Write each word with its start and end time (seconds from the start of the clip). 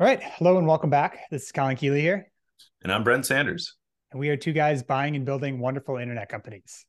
All 0.00 0.06
right. 0.06 0.22
Hello 0.22 0.58
and 0.58 0.66
welcome 0.68 0.90
back. 0.90 1.28
This 1.28 1.46
is 1.46 1.50
Colin 1.50 1.74
Keeley 1.74 2.00
here. 2.00 2.30
And 2.84 2.92
I'm 2.92 3.02
Brent 3.02 3.26
Sanders. 3.26 3.74
And 4.12 4.20
we 4.20 4.28
are 4.28 4.36
two 4.36 4.52
guys 4.52 4.84
buying 4.84 5.16
and 5.16 5.24
building 5.24 5.58
wonderful 5.58 5.96
internet 5.96 6.28
companies. 6.28 6.86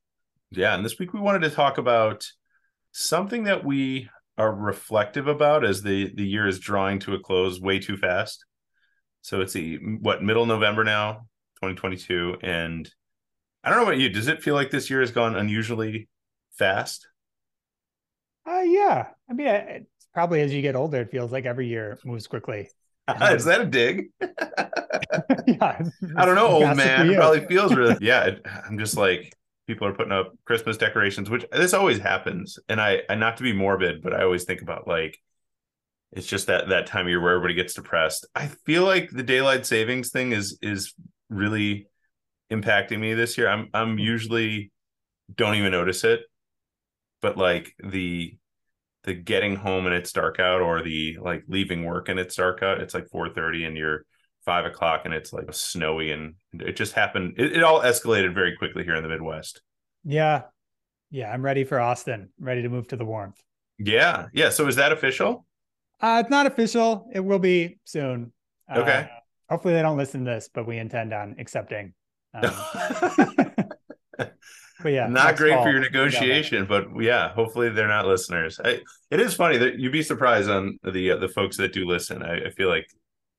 Yeah. 0.51 0.75
And 0.75 0.85
this 0.85 0.99
week 0.99 1.11
we 1.11 1.19
wanted 1.19 1.41
to 1.41 1.49
talk 1.49 1.79
about 1.79 2.23
something 2.91 3.45
that 3.45 3.65
we 3.65 4.11
are 4.37 4.53
reflective 4.53 5.27
about 5.27 5.65
as 5.65 5.81
the, 5.81 6.13
the 6.13 6.23
year 6.23 6.45
is 6.45 6.59
drawing 6.59 6.99
to 6.99 7.15
a 7.15 7.19
close 7.19 7.59
way 7.59 7.79
too 7.79 7.97
fast. 7.97 8.45
So 9.23 9.41
it's 9.41 9.53
the 9.53 9.77
what 10.01 10.21
middle 10.21 10.45
November 10.45 10.83
now, 10.83 11.25
2022. 11.63 12.37
And 12.43 12.87
I 13.63 13.69
don't 13.69 13.79
know 13.79 13.85
about 13.85 13.97
you. 13.97 14.09
Does 14.09 14.27
it 14.27 14.43
feel 14.43 14.53
like 14.53 14.69
this 14.69 14.91
year 14.91 14.99
has 14.99 15.09
gone 15.09 15.35
unusually 15.35 16.09
fast? 16.59 17.07
Uh, 18.47 18.61
yeah. 18.61 19.07
I 19.27 19.33
mean, 19.33 19.47
it's 19.47 20.07
probably 20.13 20.41
as 20.41 20.53
you 20.53 20.61
get 20.61 20.75
older, 20.75 21.01
it 21.01 21.09
feels 21.09 21.31
like 21.31 21.45
every 21.47 21.67
year 21.67 21.97
moves 22.05 22.27
quickly. 22.27 22.69
Is 23.31 23.45
that 23.45 23.61
a 23.61 23.65
dig? 23.65 24.09
yeah. 25.47 25.81
I 26.17 26.25
don't 26.25 26.35
know, 26.35 26.47
old 26.47 26.77
man. 26.77 27.09
It 27.09 27.15
probably 27.15 27.45
feels 27.45 27.75
really. 27.75 27.97
Yeah, 28.01 28.25
it, 28.25 28.45
I'm 28.45 28.77
just 28.77 28.97
like 28.97 29.33
people 29.67 29.87
are 29.87 29.93
putting 29.93 30.11
up 30.11 30.33
Christmas 30.45 30.77
decorations, 30.77 31.29
which 31.29 31.45
this 31.51 31.73
always 31.73 31.99
happens. 31.99 32.57
And 32.69 32.81
I, 32.81 33.01
I 33.09 33.15
not 33.15 33.37
to 33.37 33.43
be 33.43 33.53
morbid, 33.53 34.01
but 34.01 34.13
I 34.13 34.23
always 34.23 34.43
think 34.43 34.61
about 34.61 34.87
like 34.87 35.17
it's 36.11 36.27
just 36.27 36.47
that 36.47 36.69
that 36.69 36.87
time 36.87 37.05
of 37.05 37.09
year 37.09 37.21
where 37.21 37.35
everybody 37.35 37.53
gets 37.53 37.73
depressed. 37.73 38.25
I 38.35 38.47
feel 38.65 38.83
like 38.83 39.09
the 39.11 39.23
daylight 39.23 39.65
savings 39.65 40.09
thing 40.09 40.31
is 40.31 40.57
is 40.61 40.93
really 41.29 41.87
impacting 42.51 42.99
me 42.99 43.13
this 43.13 43.37
year. 43.37 43.47
I'm 43.47 43.69
I'm 43.73 43.99
usually 43.99 44.71
don't 45.33 45.55
even 45.55 45.71
notice 45.71 46.03
it, 46.03 46.21
but 47.21 47.37
like 47.37 47.73
the 47.83 48.37
the 49.03 49.13
getting 49.13 49.55
home 49.55 49.85
and 49.85 49.95
it's 49.95 50.11
dark 50.11 50.39
out 50.39 50.61
or 50.61 50.81
the 50.81 51.17
like 51.21 51.43
leaving 51.47 51.85
work 51.85 52.09
and 52.09 52.19
it's 52.19 52.35
dark 52.35 52.61
out 52.61 52.81
it's 52.81 52.93
like 52.93 53.07
4.30 53.09 53.67
and 53.67 53.77
you're 53.77 54.05
five 54.43 54.65
o'clock 54.65 55.01
and 55.05 55.13
it's 55.13 55.31
like 55.31 55.53
snowy 55.53 56.11
and 56.11 56.35
it 56.53 56.75
just 56.75 56.93
happened 56.93 57.35
it, 57.37 57.57
it, 57.57 57.63
all 57.63 57.81
escalated 57.81 58.33
very 58.33 58.55
quickly 58.57 58.83
here 58.83 58.95
in 58.95 59.03
the 59.03 59.09
midwest. 59.09 59.61
Yeah. 60.03 60.43
Yeah 61.11 61.31
i'm 61.31 61.43
ready 61.43 61.63
for 61.63 61.79
austin 61.79 62.29
I'm 62.39 62.45
ready 62.45 62.61
to 62.63 62.69
move 62.69 62.87
to 62.89 62.95
the 62.95 63.05
warmth. 63.05 63.41
Yeah 63.77 64.27
yeah 64.33 64.49
so 64.49 64.67
is 64.67 64.75
that 64.75 64.91
official? 64.91 65.45
Uh 66.01 66.21
it's 66.23 66.29
not 66.29 66.45
official 66.45 67.09
it 67.13 67.21
will 67.21 67.39
be 67.39 67.79
soon. 67.85 68.33
Okay. 68.73 69.07
Uh, 69.11 69.19
hopefully 69.49 69.73
they 69.73 69.81
don't 69.81 69.97
listen 69.97 70.25
to 70.25 70.31
this 70.31 70.49
but 70.53 70.67
we 70.67 70.77
intend 70.77 71.13
on 71.13 71.35
accepting 71.39 71.93
um, 72.33 72.43
but 74.81 74.93
yeah, 74.93 75.07
not 75.07 75.35
great 75.35 75.53
fall, 75.53 75.63
for 75.63 75.71
your 75.71 75.79
negotiation, 75.79 76.65
but 76.65 76.87
yeah, 76.99 77.33
hopefully 77.33 77.69
they're 77.69 77.87
not 77.87 78.05
listeners. 78.05 78.59
I, 78.63 78.79
it 79.11 79.19
is 79.19 79.33
funny 79.33 79.57
that 79.57 79.77
you'd 79.77 79.91
be 79.91 80.03
surprised 80.03 80.49
on 80.49 80.79
the 80.83 81.11
uh, 81.11 81.17
the 81.17 81.27
folks 81.27 81.57
that 81.57 81.73
do 81.73 81.85
listen. 81.85 82.23
I, 82.23 82.45
I, 82.45 82.49
feel 82.51 82.69
like 82.69 82.87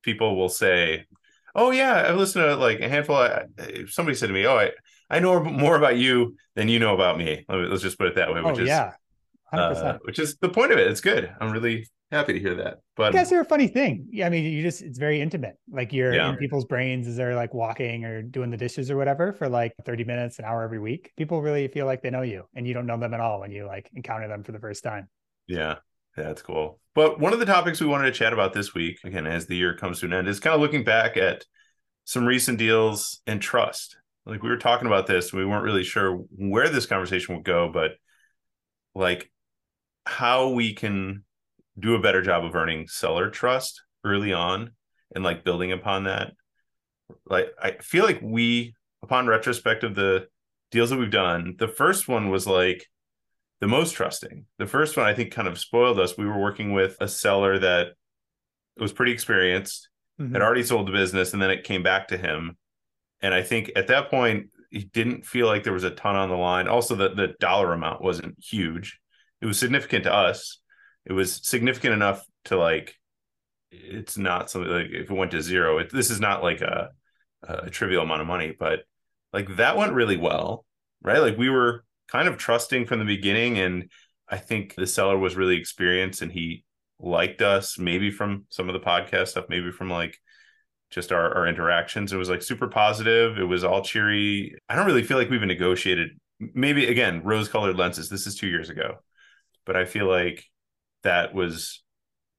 people 0.03 0.37
will 0.37 0.49
say, 0.49 1.07
"Oh 1.55 1.71
yeah, 1.71 2.07
I've 2.09 2.17
listened 2.17 2.45
to 2.45 2.57
like 2.57 2.81
a 2.81 2.89
handful." 2.89 3.17
Of, 3.17 3.91
somebody 3.91 4.17
said 4.17 4.27
to 4.27 4.33
me, 4.33 4.47
"Oh, 4.47 4.57
I 4.57 4.71
I 5.09 5.21
know 5.21 5.43
more 5.43 5.77
about 5.77 5.97
you 5.97 6.37
than 6.57 6.69
you 6.69 6.79
know 6.79 6.95
about 6.95 7.17
me." 7.17 7.45
Let's 7.49 7.83
just 7.83 7.99
put 7.99 8.09
it 8.09 8.17
that 8.17 8.33
way. 8.33 8.43
Which 8.43 8.59
oh, 8.59 8.63
is 8.63 8.69
yeah, 8.69 8.93
uh, 9.53 9.99
which 10.03 10.19
is 10.19 10.37
the 10.39 10.49
point 10.49 10.73
of 10.73 10.79
it. 10.79 10.87
It's 10.87 11.01
good. 11.01 11.33
I'm 11.41 11.51
really 11.51 11.89
happy 12.11 12.33
to 12.33 12.41
hear 12.41 12.55
that. 12.57 12.79
But 12.97 13.13
guys 13.13 13.33
are 13.33 13.41
a 13.41 13.45
funny 13.45 13.69
thing. 13.69 14.07
Yeah, 14.11 14.27
I 14.27 14.31
mean, 14.31 14.45
you 14.45 14.63
just 14.63 14.83
it's 14.83 14.99
very 14.99 15.21
intimate. 15.21 15.57
Like 15.71 15.93
you're 15.93 16.15
yeah. 16.15 16.31
in 16.31 16.37
people's 16.37 16.65
brains 16.65 17.07
as 17.07 17.17
they're 17.17 17.35
like 17.35 17.55
walking 17.55 18.05
or 18.05 18.23
doing 18.23 18.51
the 18.51 18.57
dishes 18.57 18.91
or 18.91 18.97
whatever 18.97 19.33
for 19.33 19.49
like 19.49 19.73
30 19.85 20.05
minutes, 20.05 20.39
an 20.39 20.45
hour 20.45 20.63
every 20.63 20.79
week. 20.79 21.13
People 21.17 21.43
really 21.43 21.69
feel 21.69 21.87
like 21.87 22.03
they 22.03 22.11
know 22.11 22.23
you 22.23 22.45
and 22.55 22.67
you 22.67 22.75
don't 22.75 22.87
know 22.87 22.99
them 22.99 23.15
at 23.15 23.21
all 23.21 23.41
when 23.41 23.51
you 23.51 23.67
like 23.67 23.91
encounter 23.95 24.29
them 24.29 24.43
for 24.43 24.53
the 24.53 24.61
first 24.61 24.83
time. 24.83 25.09
Yeah. 25.47 25.77
That's 26.17 26.43
cool. 26.43 26.81
But 26.95 27.21
one 27.21 27.33
of 27.33 27.39
the 27.39 27.47
topics 27.47 27.81
we 27.81 27.87
wanted 27.87 28.07
to 28.07 28.19
chat 28.19 28.33
about 28.33 28.53
this 28.53 28.75
week, 28.75 28.99
again, 29.05 29.27
as 29.27 29.47
the 29.47 29.57
year 29.57 29.77
comes 29.77 30.01
to 30.01 30.07
an 30.07 30.13
end, 30.13 30.29
is 30.29 30.41
kind 30.41 30.55
of 30.55 30.61
looking 30.61 30.85
back 30.85 31.17
at 31.17 31.45
some 32.05 32.27
recent 32.27 32.59
deals 32.59 33.21
and 33.27 33.41
trust. 33.41 33.97
Like 34.27 34.43
we 34.43 34.49
were 34.49 34.57
talking 34.57 34.87
about 34.87 35.07
this, 35.07 35.33
we 35.33 35.45
weren't 35.45 35.65
really 35.65 35.85
sure 35.85 36.17
where 36.37 36.69
this 36.69 36.87
conversation 36.87 37.37
would 37.37 37.45
go, 37.45 37.71
but 37.73 37.93
like 38.95 39.31
how 40.11 40.49
we 40.49 40.75
can 40.75 41.25
do 41.79 41.95
a 41.95 42.01
better 42.01 42.21
job 42.21 42.45
of 42.45 42.55
earning 42.55 42.89
seller 42.89 43.31
trust 43.31 43.83
early 44.05 44.33
on 44.33 44.73
and 45.15 45.25
like 45.25 45.45
building 45.45 45.73
upon 45.73 46.05
that. 46.05 46.33
Like 47.27 47.49
I 47.61 47.73
feel 47.81 48.05
like 48.05 48.21
we, 48.23 48.75
upon 49.03 49.27
retrospect 49.27 49.85
of 49.85 49.95
the 49.95 50.27
deals 50.71 50.91
that 50.91 50.99
we've 50.99 51.11
done, 51.11 51.57
the 51.59 51.69
first 51.69 52.09
one 52.09 52.31
was 52.31 52.47
like 52.47 52.87
the 53.61 53.69
most 53.69 53.95
trusting. 53.95 54.47
The 54.59 54.67
first 54.67 54.97
one 54.97 55.07
I 55.07 55.15
think 55.15 55.33
kind 55.33 55.49
of 55.49 55.59
spoiled 55.59 55.99
us. 55.99 56.17
We 56.17 56.27
were 56.27 56.39
working 56.39 56.73
with 56.73 56.97
a 57.01 57.09
seller 57.09 57.59
that 57.59 57.89
was 58.79 58.93
pretty 58.93 59.13
experienced, 59.13 59.89
mm-hmm. 60.21 60.33
had 60.33 60.43
already 60.43 60.63
sold 60.63 60.89
the 60.89 60.93
business, 60.93 61.33
and 61.33 61.43
then 61.43 61.51
it 61.51 61.65
came 61.65 61.83
back 61.83 62.09
to 62.09 62.17
him. 62.17 62.57
And 63.21 63.35
I 63.35 63.43
think 63.43 63.73
at 63.77 63.89
that 63.89 64.11
point, 64.11 64.47
he 64.71 64.85
didn't 64.85 65.27
feel 65.27 65.47
like 65.47 65.65
there 65.65 65.73
was 65.73 65.85
a 65.85 65.91
ton 65.91 66.15
on 66.15 66.29
the 66.29 66.37
line. 66.37 66.69
Also, 66.69 66.95
the, 66.95 67.09
the 67.09 67.35
dollar 67.41 67.73
amount 67.73 68.03
wasn't 68.03 68.37
huge. 68.43 69.00
It 69.41 69.47
was 69.47 69.59
significant 69.59 70.05
to 70.05 70.15
us, 70.15 70.61
it 71.07 71.13
was 71.13 71.41
significant 71.47 71.95
enough 71.95 72.25
to 72.47 72.57
like 72.57 72.95
it's 73.71 74.19
not 74.19 74.51
something 74.51 74.71
like 74.71 74.89
if 74.91 75.11
it 75.11 75.15
went 75.15 75.31
to 75.31 75.43
zero 75.43 75.79
it, 75.79 75.93
this 75.93 76.11
is 76.11 76.19
not 76.19 76.43
like 76.43 76.61
a, 76.61 76.91
a 77.43 77.71
trivial 77.71 78.03
amount 78.03 78.21
of 78.21 78.27
money 78.27 78.55
but 78.59 78.81
like 79.33 79.57
that 79.57 79.77
went 79.77 79.93
really 79.93 80.17
well 80.17 80.65
right? 81.03 81.21
Like 81.21 81.39
we 81.39 81.49
were 81.49 81.85
kind 82.09 82.29
of 82.29 82.37
trusting 82.37 82.87
from 82.87 82.99
the 82.99 83.05
beginning 83.05 83.59
and 83.59 83.91
i 84.29 84.37
think 84.37 84.75
the 84.75 84.87
seller 84.87 85.17
was 85.17 85.37
really 85.37 85.57
experienced 85.57 86.23
and 86.23 86.33
he 86.33 86.65
liked 86.99 87.41
us 87.41 87.79
maybe 87.79 88.11
from 88.11 88.45
some 88.51 88.69
of 88.69 88.73
the 88.73 88.81
podcast 88.81 89.29
stuff 89.29 89.47
maybe 89.49 89.71
from 89.71 89.89
like 89.89 90.19
just 90.91 91.13
our, 91.13 91.33
our 91.37 91.47
interactions. 91.47 92.13
It 92.13 92.17
was 92.17 92.29
like 92.29 92.43
super 92.43 92.67
positive. 92.67 93.39
It 93.39 93.45
was 93.45 93.63
all 93.63 93.81
cheery. 93.81 94.57
I 94.69 94.75
don't 94.75 94.87
really 94.87 95.05
feel 95.05 95.19
like 95.19 95.31
we 95.31 95.37
even 95.37 95.47
negotiated. 95.47 96.11
Maybe 96.41 96.87
again 96.87 97.23
rose 97.23 97.49
colored 97.49 97.77
lenses. 97.77 98.09
This 98.09 98.27
is 98.27 98.35
two 98.35 98.49
years 98.49 98.71
ago 98.71 98.97
but 99.65 99.77
i 99.77 99.85
feel 99.85 100.09
like 100.09 100.45
that 101.03 101.35
was 101.35 101.83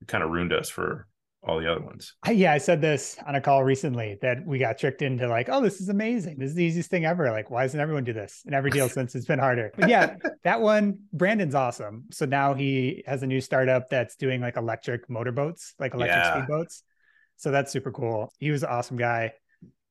kind 0.08 0.24
of 0.24 0.30
ruined 0.30 0.54
us 0.54 0.70
for 0.70 1.08
all 1.44 1.60
the 1.60 1.72
other 1.72 1.82
ones. 1.82 2.14
Yeah, 2.30 2.54
I 2.54 2.60
said 2.60 2.82
this 2.82 3.18
on 3.26 3.36
a 3.36 3.42
call 3.42 3.64
recently 3.64 4.18
that 4.22 4.46
we 4.46 4.60
got 4.60 4.78
tricked 4.78 5.02
into 5.02 5.28
like, 5.28 5.50
oh, 5.50 5.60
this 5.60 5.82
is 5.82 5.90
amazing. 5.90 6.38
This 6.38 6.50
is 6.50 6.56
the 6.56 6.64
easiest 6.64 6.92
thing 6.92 7.06
ever. 7.06 7.32
Like, 7.32 7.50
why 7.50 7.64
doesn't 7.64 7.80
everyone 7.80 8.04
do 8.04 8.14
this? 8.14 8.44
And 8.46 8.54
every 8.54 8.70
deal 8.70 8.88
since 8.90 9.16
it's 9.16 9.26
been 9.26 9.40
harder. 9.40 9.72
But 9.76 9.90
yeah, 9.90 10.18
that 10.44 10.62
one, 10.62 11.00
Brandon's 11.12 11.56
awesome. 11.56 12.06
So 12.12 12.26
now 12.26 12.54
he 12.54 13.04
has 13.08 13.24
a 13.24 13.28
new 13.28 13.42
startup 13.42 13.90
that's 13.90 14.16
doing 14.16 14.40
like 14.40 14.58
electric 14.58 15.10
motorboats, 15.10 15.74
like 15.80 15.94
electric 15.96 16.24
yeah. 16.24 16.46
speedboats. 16.46 16.84
So 17.38 17.50
that's 17.50 17.72
super 17.72 17.92
cool. 17.92 18.32
He 18.38 18.52
was 18.52 18.62
an 18.62 18.70
awesome 18.70 18.98
guy. 18.98 19.34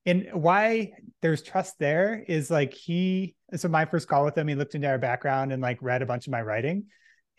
And 0.07 0.29
why 0.33 0.93
there's 1.21 1.43
trust 1.43 1.79
there 1.79 2.25
is 2.27 2.51
like 2.51 2.73
he 2.73 3.35
so 3.55 3.69
my 3.69 3.85
first 3.85 4.07
call 4.07 4.25
with 4.25 4.39
him, 4.39 4.47
he 4.47 4.55
looked 4.55 4.77
into 4.77 4.89
our 4.89 4.99
background 4.99 5.53
and 5.53 5.61
like 5.61 5.79
read 5.83 6.03
a 6.03 6.07
bunch 6.07 6.29
of 6.29 6.31
my 6.31 6.41
writing. 6.41 6.87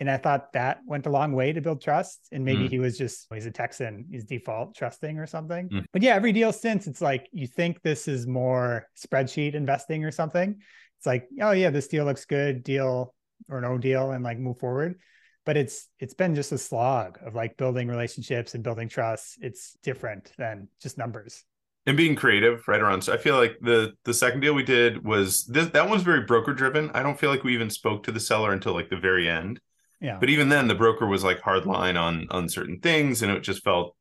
And 0.01 0.09
I 0.09 0.17
thought 0.17 0.51
that 0.53 0.79
went 0.84 1.06
a 1.06 1.12
long 1.12 1.34
way 1.34 1.53
to 1.53 1.62
build 1.62 1.79
trust. 1.79 2.28
And 2.31 2.44
maybe 2.44 2.63
mm. 2.63 2.69
he 2.69 2.79
was 2.79 2.97
just, 2.97 3.28
he's 3.31 3.45
a 3.45 3.51
Texan, 3.51 4.07
he's 4.09 4.25
default 4.25 4.73
trusting 4.73 5.19
or 5.19 5.28
something. 5.28 5.69
Mm. 5.69 5.85
But 5.94 6.01
yeah, 6.01 6.16
every 6.16 6.31
deal 6.31 6.51
since 6.51 6.88
it's 6.88 7.01
like 7.01 7.29
you 7.31 7.45
think 7.45 7.84
this 7.84 8.07
is 8.07 8.25
more 8.25 8.88
spreadsheet 8.97 9.53
investing 9.53 10.03
or 10.03 10.09
something. 10.09 10.59
It's 10.97 11.06
like, 11.06 11.28
oh 11.39 11.51
yeah, 11.51 11.69
this 11.69 11.88
deal 11.88 12.03
looks 12.03 12.25
good, 12.25 12.63
deal 12.63 13.13
or 13.47 13.62
no 13.62 13.78
deal, 13.78 14.09
and 14.09 14.23
like 14.23 14.39
move 14.39 14.57
forward. 14.57 15.00
But 15.45 15.56
it's 15.56 15.88
it's 16.00 16.16
been 16.16 16.33
just 16.33 16.51
a 16.51 16.57
slog 16.57 17.19
of 17.23 17.35
like 17.35 17.56
building 17.56 17.88
relationships 17.88 18.56
and 18.56 18.63
building 18.63 18.89
trust. 18.89 19.38
It's 19.39 19.78
different 19.83 20.31
than 20.35 20.68
just 20.81 20.97
numbers 20.97 21.44
and 21.88 21.97
being 21.97 22.16
creative 22.16 22.68
right 22.68 22.79
around 22.79 23.01
so 23.01 23.12
i 23.12 23.18
feel 23.18 23.35
like 23.35 23.57
the 23.62 23.91
the 24.06 24.13
second 24.13 24.39
deal 24.39 24.53
we 24.53 24.62
did 24.62 25.03
was 25.03 25.45
this, 25.45 25.68
that 25.69 25.89
one's 25.89 26.03
very 26.03 26.22
broker 26.22 26.53
driven 26.53 26.91
i 26.94 27.01
don't 27.01 27.19
feel 27.19 27.31
like 27.31 27.44
we 27.44 27.56
even 27.56 27.72
spoke 27.72 28.03
to 28.03 28.12
the 28.12 28.19
seller 28.19 28.53
until 28.53 28.72
like 28.72 28.88
the 28.91 28.95
very 28.95 29.28
end 29.28 29.59
yeah. 30.01 30.17
But 30.19 30.29
even 30.29 30.50
then, 30.50 30.67
the 30.67 30.75
broker 30.75 31.06
was 31.06 31.23
like 31.23 31.39
hard 31.41 31.66
line 31.66 31.95
on 31.95 32.28
on 32.31 32.50
certain 32.50 32.79
things, 32.79 33.22
and 33.22 33.31
it 33.31 33.41
just 33.41 33.63
felt 33.63 33.95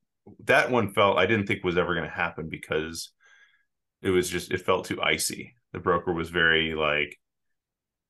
that 0.45 0.71
one 0.71 0.93
felt 0.93 1.19
I 1.19 1.27
didn't 1.27 1.47
think 1.47 1.63
was 1.63 1.77
ever 1.77 1.95
going 1.95 2.09
to 2.09 2.15
happen 2.15 2.49
because 2.49 3.13
it 4.01 4.11
was 4.11 4.29
just 4.29 4.51
it 4.51 4.63
felt 4.63 4.87
too 4.87 5.01
icy. 5.03 5.55
The 5.73 5.79
broker 5.79 6.13
was 6.13 6.31
very 6.31 6.75
like, 6.75 7.19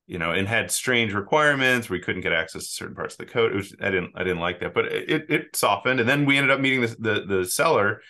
you 0.07 0.19
know, 0.19 0.31
and 0.31 0.47
had 0.47 0.71
strange 0.71 1.13
requirements 1.13 1.89
we 1.89 1.99
couldn't 1.99 2.21
get 2.21 2.31
access 2.31 2.63
to 2.63 2.69
certain 2.69 2.95
parts 2.95 3.15
of 3.15 3.19
the 3.19 3.25
code. 3.25 3.51
It 3.51 3.55
was 3.55 3.75
I 3.81 3.91
didn't 3.91 4.13
I 4.15 4.23
didn't 4.23 4.39
like 4.39 4.61
that, 4.61 4.73
but 4.73 4.85
it 4.85 5.29
it 5.29 5.55
softened, 5.55 5.99
and 5.99 6.07
then 6.07 6.25
we 6.25 6.37
ended 6.37 6.51
up 6.51 6.61
meeting 6.61 6.81
the 6.81 6.95
the, 6.97 7.25
the 7.27 7.45
seller, 7.45 8.01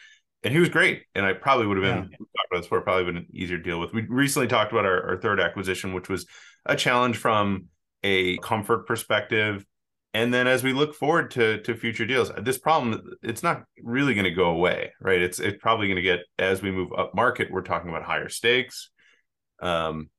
and 0.44 0.54
he 0.54 0.60
was 0.60 0.70
great. 0.70 1.06
And 1.16 1.26
I 1.26 1.34
probably 1.34 1.66
would 1.66 1.78
have 1.78 1.84
been 1.84 2.12
yeah. 2.12 2.18
talked 2.18 2.52
about 2.52 2.60
this 2.60 2.66
before, 2.68 2.82
probably 2.82 3.06
been 3.06 3.18
an 3.18 3.28
easier 3.34 3.58
deal 3.58 3.80
with. 3.80 3.94
We 3.94 4.04
recently 4.04 4.48
talked 4.48 4.72
about 4.72 4.86
our, 4.86 5.10
our 5.10 5.18
third 5.20 5.40
acquisition, 5.40 5.94
which 5.94 6.08
was 6.08 6.28
a 6.68 6.76
challenge 6.76 7.18
from 7.18 7.66
a 8.04 8.38
comfort 8.38 8.86
perspective 8.86 9.66
and 10.14 10.34
then 10.34 10.48
as 10.48 10.64
we 10.64 10.74
look 10.74 10.94
forward 10.94 11.32
to 11.32 11.62
to 11.62 11.76
future 11.76 12.06
deals 12.06 12.32
this 12.42 12.58
problem 12.58 13.02
it's 13.22 13.44
not 13.44 13.64
really 13.82 14.14
going 14.14 14.26
to 14.26 14.32
go 14.32 14.50
away 14.50 14.92
right? 15.00 15.22
It's 15.22 15.40
it's 15.40 15.62
probably 15.62 15.88
going 15.88 15.98
to 15.98 16.02
get 16.02 16.20
as 16.38 16.62
we 16.62 16.72
move 16.72 16.90
up 16.98 17.16
market 17.16 17.52
we're 17.52 17.62
talking 17.62 17.90
about 17.90 18.04
higher 18.04 18.30
stakes. 18.30 18.90
Um 19.62 20.10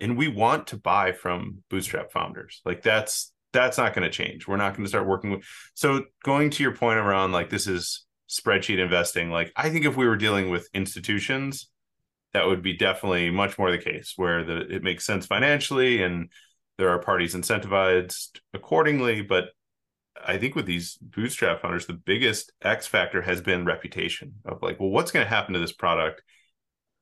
and 0.00 0.16
we 0.16 0.26
want 0.26 0.66
to 0.68 0.76
buy 0.76 1.12
from 1.12 1.62
bootstrap 1.70 2.10
founders. 2.10 2.60
Like 2.64 2.82
that's 2.82 3.32
that's 3.52 3.78
not 3.78 3.94
going 3.94 4.10
to 4.10 4.10
change. 4.10 4.48
We're 4.48 4.56
not 4.56 4.72
going 4.72 4.84
to 4.84 4.88
start 4.88 5.06
working 5.06 5.30
with 5.30 5.44
so 5.74 6.04
going 6.24 6.50
to 6.50 6.62
your 6.62 6.74
point 6.74 6.98
around 6.98 7.32
like 7.32 7.50
this 7.50 7.66
is 7.66 8.04
spreadsheet 8.28 8.78
investing. 8.78 9.30
Like 9.30 9.52
I 9.56 9.70
think 9.70 9.84
if 9.84 9.96
we 9.96 10.06
were 10.06 10.16
dealing 10.16 10.50
with 10.50 10.68
institutions, 10.74 11.68
that 12.32 12.46
would 12.46 12.62
be 12.62 12.76
definitely 12.76 13.30
much 13.30 13.58
more 13.58 13.70
the 13.70 13.78
case 13.78 14.14
where 14.16 14.44
the 14.44 14.74
it 14.74 14.82
makes 14.82 15.04
sense 15.04 15.26
financially 15.26 16.02
and 16.02 16.30
there 16.78 16.90
are 16.90 16.98
parties 16.98 17.34
incentivized 17.34 18.40
accordingly. 18.54 19.22
But 19.22 19.46
I 20.24 20.38
think 20.38 20.54
with 20.54 20.66
these 20.66 20.96
bootstrap 21.00 21.62
founders, 21.62 21.86
the 21.86 21.94
biggest 21.94 22.52
X 22.62 22.86
factor 22.86 23.22
has 23.22 23.40
been 23.40 23.64
reputation 23.64 24.34
of 24.44 24.62
like, 24.62 24.78
well, 24.80 24.90
what's 24.90 25.10
going 25.10 25.24
to 25.24 25.30
happen 25.30 25.54
to 25.54 25.60
this 25.60 25.72
product 25.72 26.22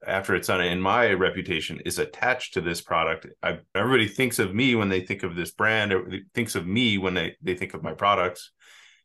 after 0.07 0.35
it's 0.35 0.49
done? 0.49 0.61
And 0.61 0.83
my 0.83 1.13
reputation 1.13 1.81
is 1.85 1.99
attached 1.99 2.55
to 2.55 2.61
this 2.61 2.81
product. 2.81 3.27
I, 3.43 3.59
everybody 3.75 4.09
thinks 4.09 4.39
of 4.39 4.55
me 4.55 4.75
when 4.75 4.89
they 4.89 5.01
think 5.01 5.23
of 5.23 5.37
this 5.37 5.51
brand, 5.51 5.93
or 5.93 6.11
thinks 6.35 6.55
of 6.55 6.67
me 6.67 6.99
when 6.99 7.15
they, 7.15 7.37
they 7.43 7.55
think 7.55 7.75
of 7.75 7.83
my 7.83 7.93
products, 7.93 8.53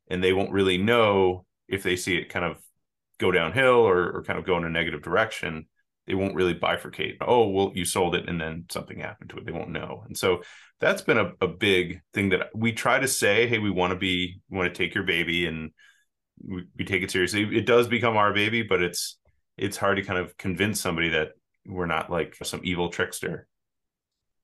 and 0.08 0.24
they 0.24 0.34
won't 0.34 0.52
really 0.52 0.78
know 0.78 1.46
if 1.68 1.84
they 1.84 1.96
see 1.96 2.16
it 2.16 2.30
kind 2.30 2.46
of 2.46 2.58
go 3.18 3.32
downhill 3.32 3.88
or, 3.88 4.18
or 4.18 4.24
kind 4.24 4.38
of 4.38 4.46
go 4.46 4.58
in 4.58 4.66
a 4.66 4.70
negative 4.70 5.02
direction 5.02 5.66
they 6.08 6.14
won't 6.14 6.36
really 6.36 6.54
bifurcate. 6.54 7.18
Oh, 7.22 7.50
well, 7.50 7.72
you 7.74 7.86
sold 7.86 8.16
it 8.16 8.30
and 8.30 8.40
then 8.40 8.66
something 8.70 9.00
happened 9.00 9.32
to 9.32 9.38
it. 9.38 9.46
They 9.46 9.52
won't 9.52 9.72
know. 9.72 10.04
And 10.06 10.18
so 10.18 10.42
that's 10.80 11.02
been 11.02 11.18
a, 11.18 11.32
a 11.42 11.48
big 11.48 12.02
thing 12.14 12.30
that 12.30 12.50
we 12.54 12.72
try 12.72 13.00
to 13.00 13.08
say, 13.08 13.48
hey, 13.48 13.60
we 13.60 13.72
want 13.72 13.92
to 13.92 13.98
be, 13.98 14.40
we 14.50 14.58
want 14.58 14.74
to 14.74 14.78
take 14.78 14.94
your 14.94 15.04
baby 15.04 15.48
and 15.48 15.72
we, 16.44 16.66
we 16.78 16.86
take 16.86 17.04
it 17.04 17.12
seriously. 17.12 17.58
It 17.58 17.66
does 17.66 17.88
become 17.88 18.18
our 18.18 18.34
baby, 18.34 18.62
but 18.62 18.82
it's 18.82 19.18
it's 19.58 19.78
hard 19.78 19.98
to 19.98 20.04
kind 20.04 20.20
of 20.20 20.36
convince 20.38 20.82
somebody 20.82 21.10
that 21.10 21.30
we're 21.66 21.86
not 21.86 22.12
like 22.12 22.36
some 22.44 22.62
evil 22.64 22.90
trickster. 22.90 23.48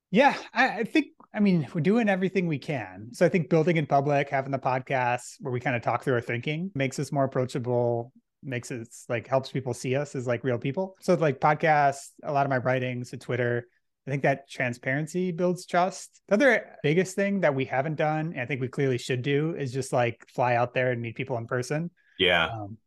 Yeah, 0.10 0.36
I, 0.54 0.80
I 0.80 0.84
think 0.84 1.08
I 1.34 1.40
mean, 1.40 1.68
we're 1.74 1.82
doing 1.82 2.10
everything 2.10 2.48
we 2.48 2.60
can. 2.60 3.10
So 3.14 3.26
I 3.26 3.30
think 3.30 3.50
building 3.50 3.78
in 3.78 3.86
public, 3.86 4.30
having 4.30 4.52
the 4.52 4.60
podcast 4.60 5.36
where 5.40 5.52
we 5.52 5.60
kind 5.60 5.76
of 5.76 5.82
talk 5.82 6.04
through 6.04 6.16
our 6.16 6.22
thinking 6.22 6.72
makes 6.76 7.00
us 7.00 7.12
more 7.12 7.24
approachable 7.24 8.12
makes 8.44 8.72
it 8.72 8.88
like 9.10 9.28
helps 9.28 9.52
people 9.52 9.74
see 9.74 9.96
us 9.96 10.16
as 10.16 10.28
like 10.28 10.44
real 10.44 10.58
people. 10.58 10.96
So 11.02 11.14
like 11.16 11.40
podcasts, 11.40 12.10
a 12.24 12.32
lot 12.32 12.46
of 12.46 12.50
my 12.50 12.58
writings, 12.58 13.12
to 13.12 13.18
Twitter, 13.18 13.68
I 14.08 14.12
think 14.12 14.24
that 14.24 14.50
transparency 14.50 15.32
builds 15.32 15.66
trust. 15.66 16.22
The 16.28 16.34
other 16.34 16.66
biggest 16.82 17.16
thing 17.16 17.42
that 17.42 17.54
we 17.54 17.66
haven't 17.66 17.96
done, 17.96 18.32
and 18.34 18.42
I 18.42 18.46
think 18.46 18.60
we 18.60 18.68
clearly 18.68 18.98
should 18.98 19.22
do, 19.22 19.56
is 19.56 19.72
just 19.72 19.94
like 19.94 20.26
fly 20.34 20.56
out 20.56 20.74
there 20.74 20.92
and 20.92 21.02
meet 21.02 21.16
people 21.16 21.38
in 21.38 21.46
person. 21.46 21.92
Yeah. 22.18 22.48
Um, 22.48 22.78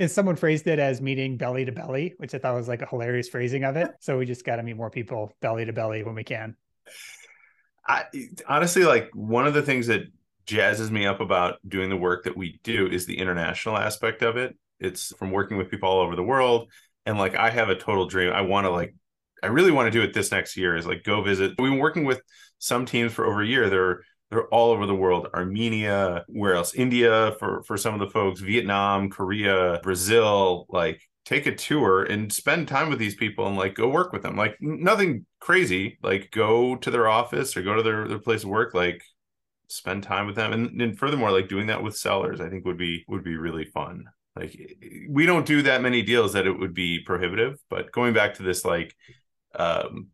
and 0.00 0.10
someone 0.10 0.36
phrased 0.36 0.66
it 0.66 0.78
as 0.78 1.00
meeting 1.00 1.36
belly 1.36 1.64
to 1.64 1.72
belly, 1.72 2.14
which 2.18 2.34
I 2.34 2.38
thought 2.38 2.54
was 2.54 2.68
like 2.68 2.82
a 2.82 2.86
hilarious 2.86 3.28
phrasing 3.28 3.64
of 3.64 3.76
it. 3.76 3.90
So 4.00 4.18
we 4.18 4.26
just 4.26 4.44
got 4.44 4.56
to 4.56 4.62
meet 4.62 4.76
more 4.76 4.90
people 4.90 5.32
belly 5.40 5.64
to 5.64 5.72
belly 5.72 6.02
when 6.02 6.14
we 6.14 6.24
can. 6.24 6.56
I 7.86 8.04
honestly 8.48 8.84
like 8.84 9.10
one 9.14 9.46
of 9.46 9.54
the 9.54 9.62
things 9.62 9.86
that 9.86 10.02
jazzes 10.46 10.90
me 10.90 11.06
up 11.06 11.20
about 11.20 11.56
doing 11.66 11.88
the 11.88 11.96
work 11.96 12.24
that 12.24 12.36
we 12.36 12.60
do 12.62 12.86
is 12.86 13.06
the 13.06 13.18
international 13.18 13.76
aspect 13.76 14.22
of 14.22 14.36
it 14.36 14.56
it's 14.80 15.14
from 15.16 15.30
working 15.30 15.56
with 15.56 15.70
people 15.70 15.88
all 15.88 16.00
over 16.00 16.16
the 16.16 16.22
world. 16.22 16.70
And 17.06 17.18
like 17.18 17.34
i 17.34 17.50
have 17.50 17.68
a 17.68 17.74
total 17.74 18.06
dream. 18.06 18.32
I 18.32 18.42
want 18.42 18.66
to 18.66 18.70
like 18.70 18.94
i 19.42 19.46
really 19.46 19.70
want 19.70 19.86
to 19.86 19.98
do 19.98 20.02
it 20.02 20.12
this 20.12 20.32
next 20.32 20.56
year 20.56 20.76
is 20.76 20.86
like 20.86 21.04
go 21.04 21.22
visit. 21.22 21.54
We've 21.58 21.70
been 21.70 21.78
working 21.78 22.04
with 22.04 22.20
some 22.58 22.86
teams 22.86 23.12
for 23.12 23.26
over 23.26 23.42
a 23.42 23.46
year. 23.46 23.70
They're 23.70 24.02
they're 24.30 24.48
all 24.48 24.72
over 24.72 24.86
the 24.86 24.94
world. 24.94 25.28
Armenia 25.34 26.24
where 26.28 26.54
else? 26.54 26.74
India 26.74 27.34
for 27.38 27.62
for 27.64 27.76
some 27.76 27.94
of 27.94 28.00
the 28.00 28.10
folks. 28.10 28.40
Vietnam 28.40 29.10
korea 29.10 29.80
brazil. 29.82 30.66
Like 30.68 31.00
take 31.24 31.46
a 31.46 31.54
tour 31.54 32.04
and 32.04 32.32
spend 32.32 32.68
time 32.68 32.88
with 32.88 32.98
these 32.98 33.14
people 33.14 33.46
and 33.46 33.56
like 33.56 33.74
go 33.74 33.88
work 33.88 34.12
with 34.12 34.22
them. 34.22 34.36
Like 34.36 34.56
nothing 34.60 35.26
crazy. 35.40 35.98
Like 36.02 36.30
go 36.30 36.76
to 36.76 36.90
their 36.90 37.08
office 37.08 37.56
or 37.56 37.62
go 37.62 37.74
to 37.74 37.82
their, 37.82 38.08
their 38.08 38.18
place 38.18 38.44
of 38.44 38.50
work. 38.50 38.74
Like 38.74 39.02
spend 39.68 40.02
time 40.02 40.26
with 40.26 40.36
them. 40.36 40.52
And, 40.52 40.80
and 40.80 40.98
furthermore 40.98 41.30
like 41.30 41.48
doing 41.48 41.66
that 41.68 41.82
with 41.82 41.96
sellers 41.96 42.40
i 42.40 42.48
think 42.48 42.64
would 42.64 42.78
be 42.78 43.04
would 43.08 43.24
be 43.24 43.36
really 43.36 43.64
fun 43.64 44.04
like 44.38 44.76
we 45.08 45.26
don't 45.26 45.46
do 45.46 45.62
that 45.62 45.82
many 45.82 46.02
deals 46.02 46.32
that 46.32 46.46
it 46.46 46.58
would 46.58 46.74
be 46.74 47.00
prohibitive 47.00 47.58
but 47.68 47.90
going 47.92 48.14
back 48.14 48.34
to 48.34 48.42
this 48.42 48.64
like 48.64 48.94
um 49.54 50.08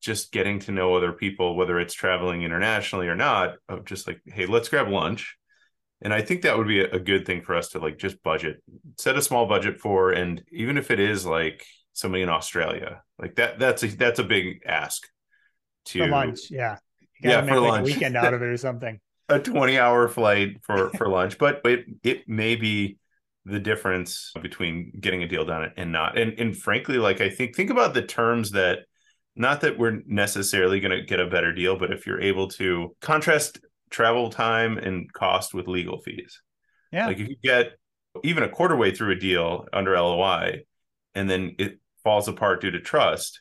just 0.00 0.32
getting 0.32 0.58
to 0.58 0.72
know 0.72 0.94
other 0.94 1.12
people 1.12 1.56
whether 1.56 1.78
it's 1.78 1.94
traveling 1.94 2.42
internationally 2.42 3.08
or 3.08 3.16
not 3.16 3.54
of 3.68 3.84
just 3.84 4.06
like 4.06 4.20
hey 4.26 4.46
let's 4.46 4.68
grab 4.68 4.88
lunch. 4.88 5.36
And 6.02 6.14
i 6.14 6.22
think 6.22 6.42
that 6.42 6.56
would 6.56 6.66
be 6.66 6.80
a, 6.80 6.98
good 6.98 7.26
thing 7.26 7.42
for 7.42 7.54
us 7.54 7.70
to 7.70 7.78
like 7.78 7.98
just 7.98 8.22
budget 8.22 8.62
set 8.98 9.18
a 9.18 9.22
small 9.22 9.46
budget 9.46 9.78
for 9.78 10.12
and 10.12 10.42
even 10.50 10.78
if 10.78 10.90
it 10.90 10.98
is 10.98 11.26
like 11.26 11.64
somebody 11.92 12.22
in 12.22 12.30
australia 12.30 13.02
like 13.18 13.34
that 13.36 13.58
that's 13.58 13.82
a 13.82 13.88
that's 13.88 14.18
a 14.18 14.24
big 14.24 14.62
ask 14.64 15.06
to 15.84 15.98
for 15.98 16.08
lunch 16.08 16.50
yeah. 16.50 16.76
Yeah 17.22 17.44
for 17.44 17.60
like 17.60 17.70
lunch. 17.70 17.82
a 17.82 17.92
weekend 17.92 18.16
out 18.16 18.32
of 18.32 18.42
it 18.42 18.46
or 18.46 18.56
something. 18.56 18.98
A 19.28 19.38
20 19.38 19.78
hour 19.78 20.08
flight 20.08 20.56
for 20.62 20.90
for 20.90 21.08
lunch 21.08 21.38
but 21.38 21.60
it 21.64 21.84
it 22.02 22.28
may 22.28 22.56
be 22.56 22.98
the 23.44 23.60
difference 23.60 24.32
between 24.40 24.92
getting 25.00 25.22
a 25.22 25.28
deal 25.28 25.44
done 25.44 25.72
and 25.76 25.92
not. 25.92 26.18
And 26.18 26.38
and 26.38 26.56
frankly, 26.56 26.98
like 26.98 27.20
I 27.20 27.30
think 27.30 27.56
think 27.56 27.70
about 27.70 27.94
the 27.94 28.02
terms 28.02 28.52
that 28.52 28.80
not 29.36 29.62
that 29.62 29.78
we're 29.78 30.02
necessarily 30.06 30.80
going 30.80 30.98
to 30.98 31.04
get 31.04 31.20
a 31.20 31.26
better 31.26 31.52
deal, 31.52 31.76
but 31.78 31.92
if 31.92 32.06
you're 32.06 32.20
able 32.20 32.48
to 32.48 32.94
contrast 33.00 33.60
travel 33.90 34.30
time 34.30 34.78
and 34.78 35.12
cost 35.12 35.54
with 35.54 35.68
legal 35.68 36.00
fees. 36.00 36.40
Yeah. 36.92 37.06
Like 37.06 37.18
if 37.18 37.28
you 37.28 37.36
get 37.42 37.72
even 38.24 38.42
a 38.42 38.48
quarter 38.48 38.76
way 38.76 38.94
through 38.94 39.12
a 39.12 39.18
deal 39.18 39.66
under 39.72 39.98
LOI 39.98 40.64
and 41.14 41.30
then 41.30 41.54
it 41.58 41.78
falls 42.02 42.28
apart 42.28 42.60
due 42.60 42.70
to 42.72 42.80
trust, 42.80 43.40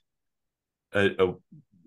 a, 0.93 1.09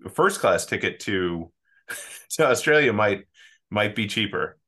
a 0.05 0.09
first 0.11 0.41
class 0.41 0.67
ticket 0.67 1.01
to 1.01 1.51
to 2.31 2.47
Australia 2.47 2.93
might 2.93 3.25
might 3.71 3.95
be 3.95 4.07
cheaper 4.07 4.59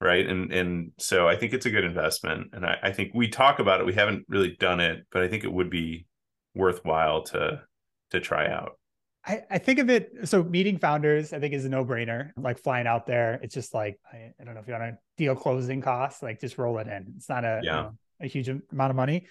right? 0.00 0.26
And 0.26 0.52
and 0.52 0.92
so 0.98 1.28
i 1.28 1.36
think 1.36 1.52
it's 1.52 1.66
a 1.66 1.70
good 1.70 1.84
investment 1.84 2.48
and 2.52 2.64
I, 2.64 2.78
I, 2.82 2.92
think 2.92 3.12
we 3.14 3.28
talk 3.28 3.58
about 3.58 3.80
it 3.80 3.86
we 3.86 3.94
haven't 3.94 4.24
really 4.28 4.56
done 4.60 4.80
it 4.80 5.06
but 5.10 5.22
i 5.22 5.28
think 5.28 5.44
it 5.44 5.52
would 5.52 5.70
be 5.70 6.06
worthwhile 6.54 7.22
to 7.24 7.62
to 8.10 8.20
try 8.20 8.48
out. 8.48 8.78
I, 9.26 9.42
I 9.50 9.58
think 9.58 9.78
of 9.78 9.90
it 9.90 10.12
so 10.24 10.42
meeting 10.42 10.78
founders 10.78 11.32
i 11.32 11.40
think 11.40 11.54
is 11.54 11.64
a 11.64 11.68
no-brainer 11.68 12.30
like 12.36 12.58
flying 12.58 12.86
out 12.86 13.06
there 13.06 13.40
it's 13.42 13.54
just 13.54 13.72
like 13.72 13.98
i, 14.12 14.32
I 14.38 14.44
don't 14.44 14.54
know 14.54 14.60
if 14.60 14.68
you 14.68 14.74
want 14.74 14.84
to 14.92 14.98
deal 15.16 15.34
closing 15.34 15.80
costs 15.80 16.22
like 16.22 16.40
just 16.40 16.58
roll 16.58 16.78
it 16.78 16.86
in 16.86 17.14
it's 17.16 17.28
not 17.28 17.44
a 17.44 17.60
yeah. 17.62 17.76
you 17.76 17.82
know, 17.82 17.98
a 18.20 18.26
huge 18.26 18.48
amount 18.48 18.90
of 18.90 18.96
money. 18.96 19.26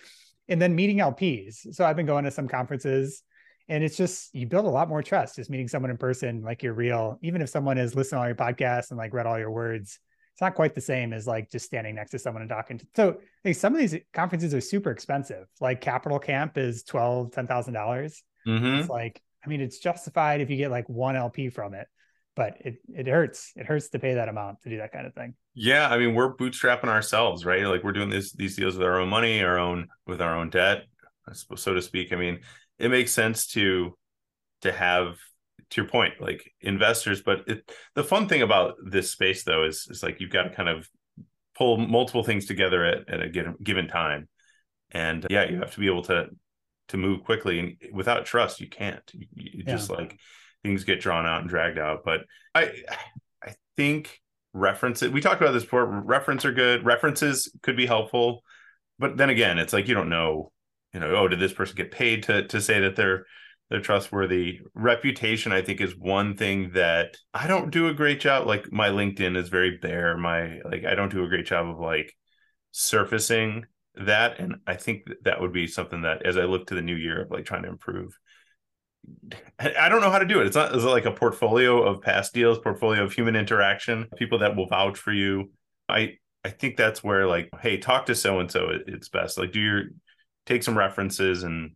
And 0.50 0.62
then 0.62 0.75
meeting 0.75 0.98
lps 0.98 1.74
so 1.74 1.86
i've 1.86 1.95
been 1.95 2.06
going 2.06 2.25
to 2.25 2.31
some 2.31 2.48
conferences 2.48 3.24
and 3.69 3.83
it's 3.83 3.95
just 3.95 4.33
you 4.36 4.45
build 4.45 4.65
a 4.65 4.69
lot 4.69 4.89
more 4.89 5.01
trust 5.01 5.38
just 5.38 5.50
meeting 5.50 5.68
someone 5.68 5.89
in 5.89 5.98
person 5.98 6.42
like 6.42 6.63
you're 6.63 6.74
real 6.74 7.18
even 7.21 7.42
if 7.42 7.50
someone 7.50 7.77
has 7.77 7.95
listened 7.95 8.18
to 8.18 8.21
all 8.21 8.27
your 8.27 8.36
podcasts 8.36 8.89
and 8.89 8.98
like 8.98 9.13
read 9.13 9.25
all 9.25 9.39
your 9.39 9.51
words 9.51 10.00
it's 10.33 10.41
not 10.41 10.56
quite 10.56 10.74
the 10.74 10.81
same 10.81 11.13
as 11.13 11.27
like 11.27 11.51
just 11.51 11.65
standing 11.65 11.94
next 11.94 12.12
to 12.12 12.19
someone 12.19 12.41
and 12.41 12.50
talking 12.50 12.80
to. 12.80 12.88
So 12.95 13.18
like, 13.45 13.56
some 13.56 13.74
of 13.74 13.80
these 13.80 13.95
conferences 14.13 14.53
are 14.53 14.62
super 14.62 14.89
expensive. 14.89 15.45
Like 15.62 15.80
Capital 15.80 16.17
Camp 16.17 16.57
is 16.57 16.84
twelve, 16.84 17.31
ten 17.31 17.46
thousand 17.46 17.75
dollars. 17.75 18.24
Mm-hmm. 18.48 18.79
It's 18.79 18.89
like 18.89 19.22
I 19.46 19.50
mean, 19.50 19.62
it's 19.62 19.77
justified 19.77 20.41
if 20.41 20.50
you 20.50 20.57
get 20.57 20.72
like 20.72 20.89
one 20.89 21.15
LP 21.15 21.50
from 21.50 21.75
it, 21.75 21.88
but 22.36 22.57
it 22.62 22.77
it 22.88 23.07
hurts. 23.07 23.51
It 23.55 23.67
hurts 23.67 23.89
to 23.89 24.00
pay 24.00 24.15
that 24.15 24.27
amount 24.27 24.62
to 24.63 24.69
do 24.69 24.77
that 24.77 24.91
kind 24.91 25.05
of 25.05 25.13
thing. 25.13 25.36
Yeah, 25.53 25.88
I 25.88 26.00
mean, 26.00 26.15
we're 26.15 26.36
bootstrapping 26.36 26.86
ourselves, 26.86 27.46
right? 27.46 27.65
Like 27.67 27.84
we're 27.84 27.91
doing 27.91 28.10
this 28.10 28.34
these 28.34 28.55
deals 28.55 28.75
with 28.75 28.88
our 28.88 29.00
own 29.00 29.10
money, 29.10 29.43
our 29.43 29.60
own 29.60 29.88
with 30.07 30.19
our 30.19 30.36
own 30.36 30.50
debt, 30.50 30.86
so 31.34 31.75
to 31.75 31.81
speak. 31.81 32.12
I 32.12 32.15
mean, 32.15 32.39
it 32.79 32.89
makes 32.89 33.12
sense 33.12 33.46
to 33.50 33.96
to 34.62 34.72
have 34.72 35.17
to 35.70 35.82
your 35.82 35.89
point, 35.89 36.13
like 36.20 36.51
investors. 36.62 37.22
But 37.22 37.43
it, 37.48 37.72
the 37.96 38.03
fun 38.03 38.27
thing 38.27 38.41
about 38.41 38.75
this 38.84 39.12
space, 39.12 39.43
though, 39.43 39.63
is 39.65 39.88
is 39.89 40.03
like 40.03 40.20
you've 40.20 40.29
got 40.32 40.43
to 40.43 40.50
kind 40.50 40.70
of 40.70 40.88
pull 41.55 41.77
multiple 41.77 42.24
things 42.24 42.46
together 42.46 42.84
at, 42.84 43.10
at 43.10 43.22
a 43.22 43.29
given, 43.29 43.55
given 43.63 43.88
time, 43.88 44.27
and 44.91 45.25
uh, 45.25 45.27
yeah, 45.29 45.50
you 45.50 45.58
have 45.58 45.74
to 45.74 45.79
be 45.79 45.88
able 45.88 46.03
to 46.03 46.27
to 46.89 46.98
move 46.98 47.24
quickly. 47.24 47.60
And 47.60 47.77
without 47.93 48.25
trust, 48.25 48.62
you 48.62 48.70
can't. 48.70 49.03
You, 49.13 49.27
you 49.34 49.63
yeah. 49.65 49.72
just 49.74 49.89
like 49.89 50.20
things 50.63 50.84
get 50.84 51.01
drawn 51.01 51.25
out 51.25 51.41
and 51.41 51.50
dragged 51.50 51.79
out. 51.79 52.03
But 52.03 52.22
I 52.55 52.72
I 53.43 53.53
think 53.77 54.20
references. 54.53 55.12
We 55.12 55.22
talked 55.22 55.41
about 55.41 55.53
this 55.53 55.63
before. 55.63 55.86
Reference 55.86 56.46
are 56.46 56.53
good. 56.53 56.86
References 56.86 57.51
could 57.62 57.77
be 57.77 57.86
helpful, 57.86 58.43
but 59.00 59.17
then 59.17 59.29
again, 59.29 59.60
it's 59.60 59.74
like 59.74 59.88
you 59.88 59.96
don't 59.96 60.10
know. 60.10 60.51
You 60.93 61.00
know, 61.00 61.15
oh, 61.15 61.27
did 61.27 61.39
this 61.39 61.53
person 61.53 61.75
get 61.75 61.91
paid 61.91 62.24
to 62.24 62.48
to 62.48 62.62
say 62.62 62.79
that 62.82 62.96
they're 62.96 63.25
they're 63.70 63.82
trustworthy. 63.82 64.60
Reputation, 64.75 65.51
I 65.51 65.62
think, 65.62 65.82
is 65.82 65.98
one 65.98 66.36
thing 66.36 66.72
that 66.74 67.17
I 67.34 67.48
don't 67.48 67.72
do 67.72 67.88
a 67.88 67.93
great 67.93 68.20
job. 68.20 68.46
Like 68.48 68.72
my 68.72 68.89
LinkedIn 68.89 69.36
is 69.36 69.50
very 69.50 69.77
bare. 69.77 70.17
My 70.17 70.60
like 70.63 70.86
I 70.86 70.96
don't 70.96 71.12
do 71.12 71.24
a 71.24 71.29
great 71.29 71.46
job 71.46 71.67
of 71.67 71.79
like 71.79 72.13
surfacing 72.72 73.65
that, 73.96 74.39
and 74.39 74.55
I 74.67 74.75
think 74.75 75.08
that 75.24 75.41
would 75.41 75.53
be 75.53 75.67
something 75.67 76.01
that 76.01 76.25
as 76.25 76.38
I 76.38 76.43
look 76.43 76.67
to 76.67 76.75
the 76.75 76.82
new 76.82 76.96
year 76.96 77.24
of 77.24 77.32
like 77.32 77.46
trying 77.46 77.63
to 77.63 77.70
improve. 77.70 78.17
I 79.60 79.89
don't 79.89 80.01
know 80.01 80.12
how 80.12 80.20
to 80.20 80.25
do 80.25 80.39
it. 80.39 80.48
It's 80.48 80.55
not 80.55 80.74
it's 80.74 80.84
like 80.84 81.05
a 81.05 81.12
portfolio 81.12 81.84
of 81.84 82.01
past 82.01 82.34
deals, 82.34 82.60
portfolio 82.60 83.03
of 83.03 83.12
human 83.12 83.36
interaction, 83.36 84.08
people 84.17 84.39
that 84.39 84.55
will 84.55 84.67
vouch 84.67 84.98
for 84.98 85.12
you. 85.12 85.51
I 85.89 86.17
I 86.46 86.50
think 86.50 86.77
that's 86.77 87.03
where 87.03 87.27
like, 87.27 87.50
hey, 87.62 87.77
talk 87.77 88.05
to 88.08 88.15
so 88.15 88.39
and 88.39 88.51
so. 88.51 88.70
It's 88.88 89.10
best. 89.10 89.38
Like, 89.38 89.51
do 89.51 89.60
your 89.60 89.84
take 90.46 90.63
some 90.63 90.77
references 90.77 91.43
and 91.43 91.72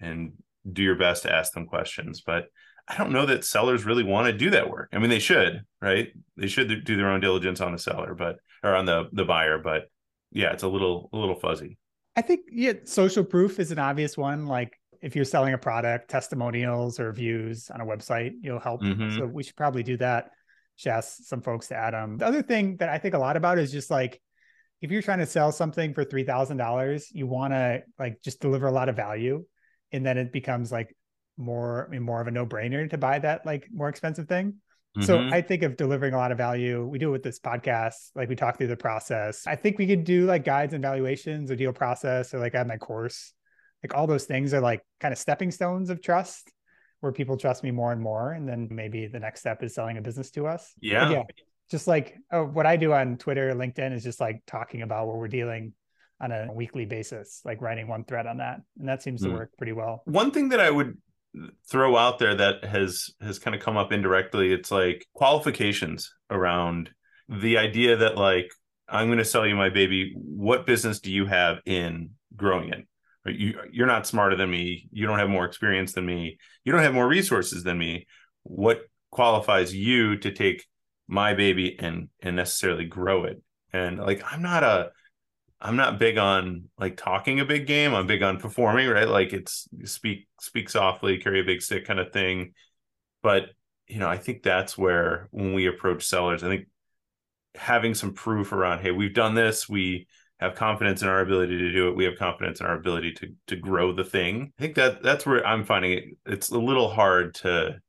and 0.00 0.32
do 0.72 0.82
your 0.82 0.96
best 0.96 1.22
to 1.22 1.32
ask 1.32 1.52
them 1.52 1.66
questions. 1.66 2.22
But 2.24 2.46
I 2.88 2.96
don't 2.96 3.12
know 3.12 3.26
that 3.26 3.44
sellers 3.44 3.84
really 3.84 4.04
want 4.04 4.26
to 4.26 4.32
do 4.32 4.50
that 4.50 4.70
work. 4.70 4.90
I 4.92 4.98
mean, 4.98 5.10
they 5.10 5.18
should, 5.18 5.62
right? 5.80 6.08
They 6.36 6.46
should 6.46 6.84
do 6.84 6.96
their 6.96 7.10
own 7.10 7.20
diligence 7.20 7.60
on 7.60 7.72
the 7.72 7.78
seller, 7.78 8.14
but 8.14 8.38
or 8.62 8.74
on 8.74 8.86
the 8.86 9.08
the 9.12 9.24
buyer. 9.24 9.58
But 9.58 9.90
yeah, 10.30 10.52
it's 10.52 10.62
a 10.62 10.68
little 10.68 11.10
a 11.12 11.16
little 11.16 11.34
fuzzy. 11.34 11.78
I 12.16 12.22
think 12.22 12.40
yeah, 12.50 12.74
social 12.84 13.24
proof 13.24 13.58
is 13.58 13.72
an 13.72 13.78
obvious 13.78 14.16
one. 14.16 14.46
Like 14.46 14.78
if 15.02 15.16
you're 15.16 15.24
selling 15.24 15.54
a 15.54 15.58
product, 15.58 16.08
testimonials 16.08 16.98
or 17.00 17.12
views 17.12 17.70
on 17.70 17.80
a 17.80 17.86
website, 17.86 18.32
you'll 18.40 18.60
help. 18.60 18.82
Mm-hmm. 18.82 19.18
So 19.18 19.26
we 19.26 19.42
should 19.42 19.56
probably 19.56 19.82
do 19.82 19.96
that. 19.98 20.30
Should 20.76 20.92
ask 20.92 21.24
some 21.24 21.40
folks 21.40 21.68
to 21.68 21.76
add 21.76 21.94
them. 21.94 22.18
The 22.18 22.26
other 22.26 22.42
thing 22.42 22.76
that 22.78 22.88
I 22.88 22.98
think 22.98 23.14
a 23.14 23.18
lot 23.18 23.36
about 23.36 23.58
is 23.58 23.72
just 23.72 23.90
like 23.90 24.20
if 24.82 24.90
you're 24.90 25.02
trying 25.02 25.18
to 25.18 25.26
sell 25.26 25.52
something 25.52 25.94
for 25.94 26.04
three 26.04 26.24
thousand 26.24 26.58
dollars, 26.58 27.08
you 27.12 27.26
want 27.26 27.52
to 27.52 27.82
like 27.98 28.22
just 28.22 28.40
deliver 28.40 28.66
a 28.66 28.72
lot 28.72 28.88
of 28.88 28.96
value, 28.96 29.44
and 29.92 30.04
then 30.04 30.18
it 30.18 30.32
becomes 30.32 30.72
like 30.72 30.94
more 31.36 31.88
more 32.00 32.20
of 32.20 32.26
a 32.26 32.30
no 32.30 32.46
brainer 32.46 32.88
to 32.88 32.98
buy 32.98 33.18
that 33.18 33.44
like 33.44 33.68
more 33.72 33.88
expensive 33.88 34.28
thing. 34.28 34.54
Mm-hmm. 34.96 35.02
So 35.02 35.18
I 35.30 35.42
think 35.42 35.62
of 35.62 35.76
delivering 35.76 36.14
a 36.14 36.16
lot 36.16 36.32
of 36.32 36.38
value. 36.38 36.86
We 36.86 36.98
do 36.98 37.08
it 37.08 37.12
with 37.12 37.22
this 37.22 37.38
podcast. 37.38 38.10
Like 38.14 38.28
we 38.28 38.36
talk 38.36 38.56
through 38.56 38.68
the 38.68 38.76
process. 38.76 39.46
I 39.46 39.54
think 39.56 39.78
we 39.78 39.86
could 39.86 40.04
do 40.04 40.24
like 40.24 40.44
guides 40.44 40.72
and 40.72 40.82
valuations 40.82 41.50
or 41.50 41.56
deal 41.56 41.72
process 41.72 42.32
or 42.32 42.38
like 42.38 42.54
I 42.54 42.58
have 42.58 42.66
my 42.66 42.78
course. 42.78 43.34
Like 43.82 43.94
all 43.94 44.06
those 44.06 44.24
things 44.24 44.54
are 44.54 44.60
like 44.60 44.82
kind 45.00 45.12
of 45.12 45.18
stepping 45.18 45.50
stones 45.50 45.90
of 45.90 46.00
trust 46.00 46.50
where 47.00 47.12
people 47.12 47.36
trust 47.36 47.62
me 47.62 47.70
more 47.70 47.92
and 47.92 48.00
more. 48.00 48.32
And 48.32 48.48
then 48.48 48.68
maybe 48.70 49.06
the 49.06 49.20
next 49.20 49.40
step 49.40 49.62
is 49.62 49.74
selling 49.74 49.98
a 49.98 50.02
business 50.02 50.30
to 50.32 50.46
us. 50.46 50.72
Yeah. 50.80 51.10
yeah 51.10 51.22
just 51.70 51.86
like 51.86 52.16
oh, 52.32 52.44
what 52.44 52.66
I 52.66 52.76
do 52.76 52.92
on 52.92 53.16
Twitter, 53.16 53.52
LinkedIn 53.54 53.92
is 53.92 54.04
just 54.04 54.20
like 54.20 54.42
talking 54.46 54.82
about 54.82 55.06
what 55.06 55.16
we're 55.16 55.28
dealing 55.28 55.72
on 56.20 56.32
a 56.32 56.52
weekly 56.52 56.84
basis, 56.84 57.42
like 57.44 57.60
writing 57.60 57.88
one 57.88 58.04
thread 58.04 58.26
on 58.26 58.38
that. 58.38 58.60
And 58.78 58.88
that 58.88 59.02
seems 59.02 59.22
to 59.22 59.28
mm. 59.28 59.34
work 59.34 59.50
pretty 59.58 59.72
well. 59.72 60.02
One 60.06 60.30
thing 60.30 60.48
that 60.50 60.60
I 60.60 60.70
would 60.70 60.96
throw 61.68 61.96
out 61.96 62.18
there 62.18 62.34
that 62.34 62.64
has 62.64 63.10
has 63.20 63.38
kind 63.38 63.54
of 63.54 63.60
come 63.60 63.76
up 63.76 63.92
indirectly 63.92 64.52
it's 64.52 64.70
like 64.70 65.06
qualifications 65.14 66.14
around 66.30 66.90
the 67.28 67.58
idea 67.58 67.96
that 67.96 68.16
like 68.16 68.50
i'm 68.88 69.08
going 69.08 69.18
to 69.18 69.24
sell 69.24 69.46
you 69.46 69.54
my 69.54 69.68
baby 69.68 70.14
what 70.16 70.66
business 70.66 71.00
do 71.00 71.12
you 71.12 71.26
have 71.26 71.58
in 71.66 72.10
growing 72.36 72.70
it 72.72 72.86
you 73.26 73.58
you're 73.70 73.86
not 73.86 74.06
smarter 74.06 74.36
than 74.36 74.50
me 74.50 74.88
you 74.92 75.06
don't 75.06 75.18
have 75.18 75.28
more 75.28 75.44
experience 75.44 75.92
than 75.92 76.06
me 76.06 76.38
you 76.64 76.72
don't 76.72 76.82
have 76.82 76.94
more 76.94 77.08
resources 77.08 77.64
than 77.64 77.76
me 77.76 78.06
what 78.44 78.82
qualifies 79.10 79.74
you 79.74 80.16
to 80.16 80.30
take 80.30 80.64
my 81.08 81.34
baby 81.34 81.76
and 81.78 82.08
and 82.22 82.36
necessarily 82.36 82.84
grow 82.84 83.24
it 83.24 83.42
and 83.72 83.98
like 83.98 84.22
i'm 84.32 84.42
not 84.42 84.62
a 84.62 84.90
I'm 85.60 85.76
not 85.76 85.98
big 85.98 86.18
on 86.18 86.68
like 86.78 86.96
talking 86.96 87.40
a 87.40 87.44
big 87.44 87.66
game. 87.66 87.94
I'm 87.94 88.06
big 88.06 88.22
on 88.22 88.38
performing, 88.38 88.88
right? 88.88 89.08
Like 89.08 89.32
it's 89.32 89.68
speak 89.84 90.28
speak 90.40 90.68
softly, 90.68 91.18
carry 91.18 91.40
a 91.40 91.44
big 91.44 91.62
stick 91.62 91.86
kind 91.86 91.98
of 91.98 92.12
thing. 92.12 92.52
But 93.22 93.50
you 93.86 93.98
know, 93.98 94.08
I 94.08 94.18
think 94.18 94.42
that's 94.42 94.76
where 94.76 95.28
when 95.30 95.54
we 95.54 95.66
approach 95.66 96.04
sellers, 96.04 96.42
I 96.42 96.48
think 96.48 96.66
having 97.54 97.94
some 97.94 98.12
proof 98.12 98.52
around, 98.52 98.80
hey, 98.80 98.90
we've 98.90 99.14
done 99.14 99.34
this, 99.34 99.68
we 99.68 100.06
have 100.40 100.54
confidence 100.54 101.00
in 101.00 101.08
our 101.08 101.20
ability 101.20 101.56
to 101.56 101.72
do 101.72 101.88
it, 101.88 101.96
we 101.96 102.04
have 102.04 102.18
confidence 102.18 102.60
in 102.60 102.66
our 102.66 102.74
ability 102.74 103.12
to 103.12 103.28
to 103.46 103.56
grow 103.56 103.92
the 103.92 104.04
thing. 104.04 104.52
I 104.58 104.62
think 104.62 104.74
that 104.74 105.02
that's 105.02 105.24
where 105.24 105.46
I'm 105.46 105.64
finding 105.64 105.92
it. 105.92 106.04
It's 106.26 106.50
a 106.50 106.58
little 106.58 106.90
hard 106.90 107.34
to 107.36 107.80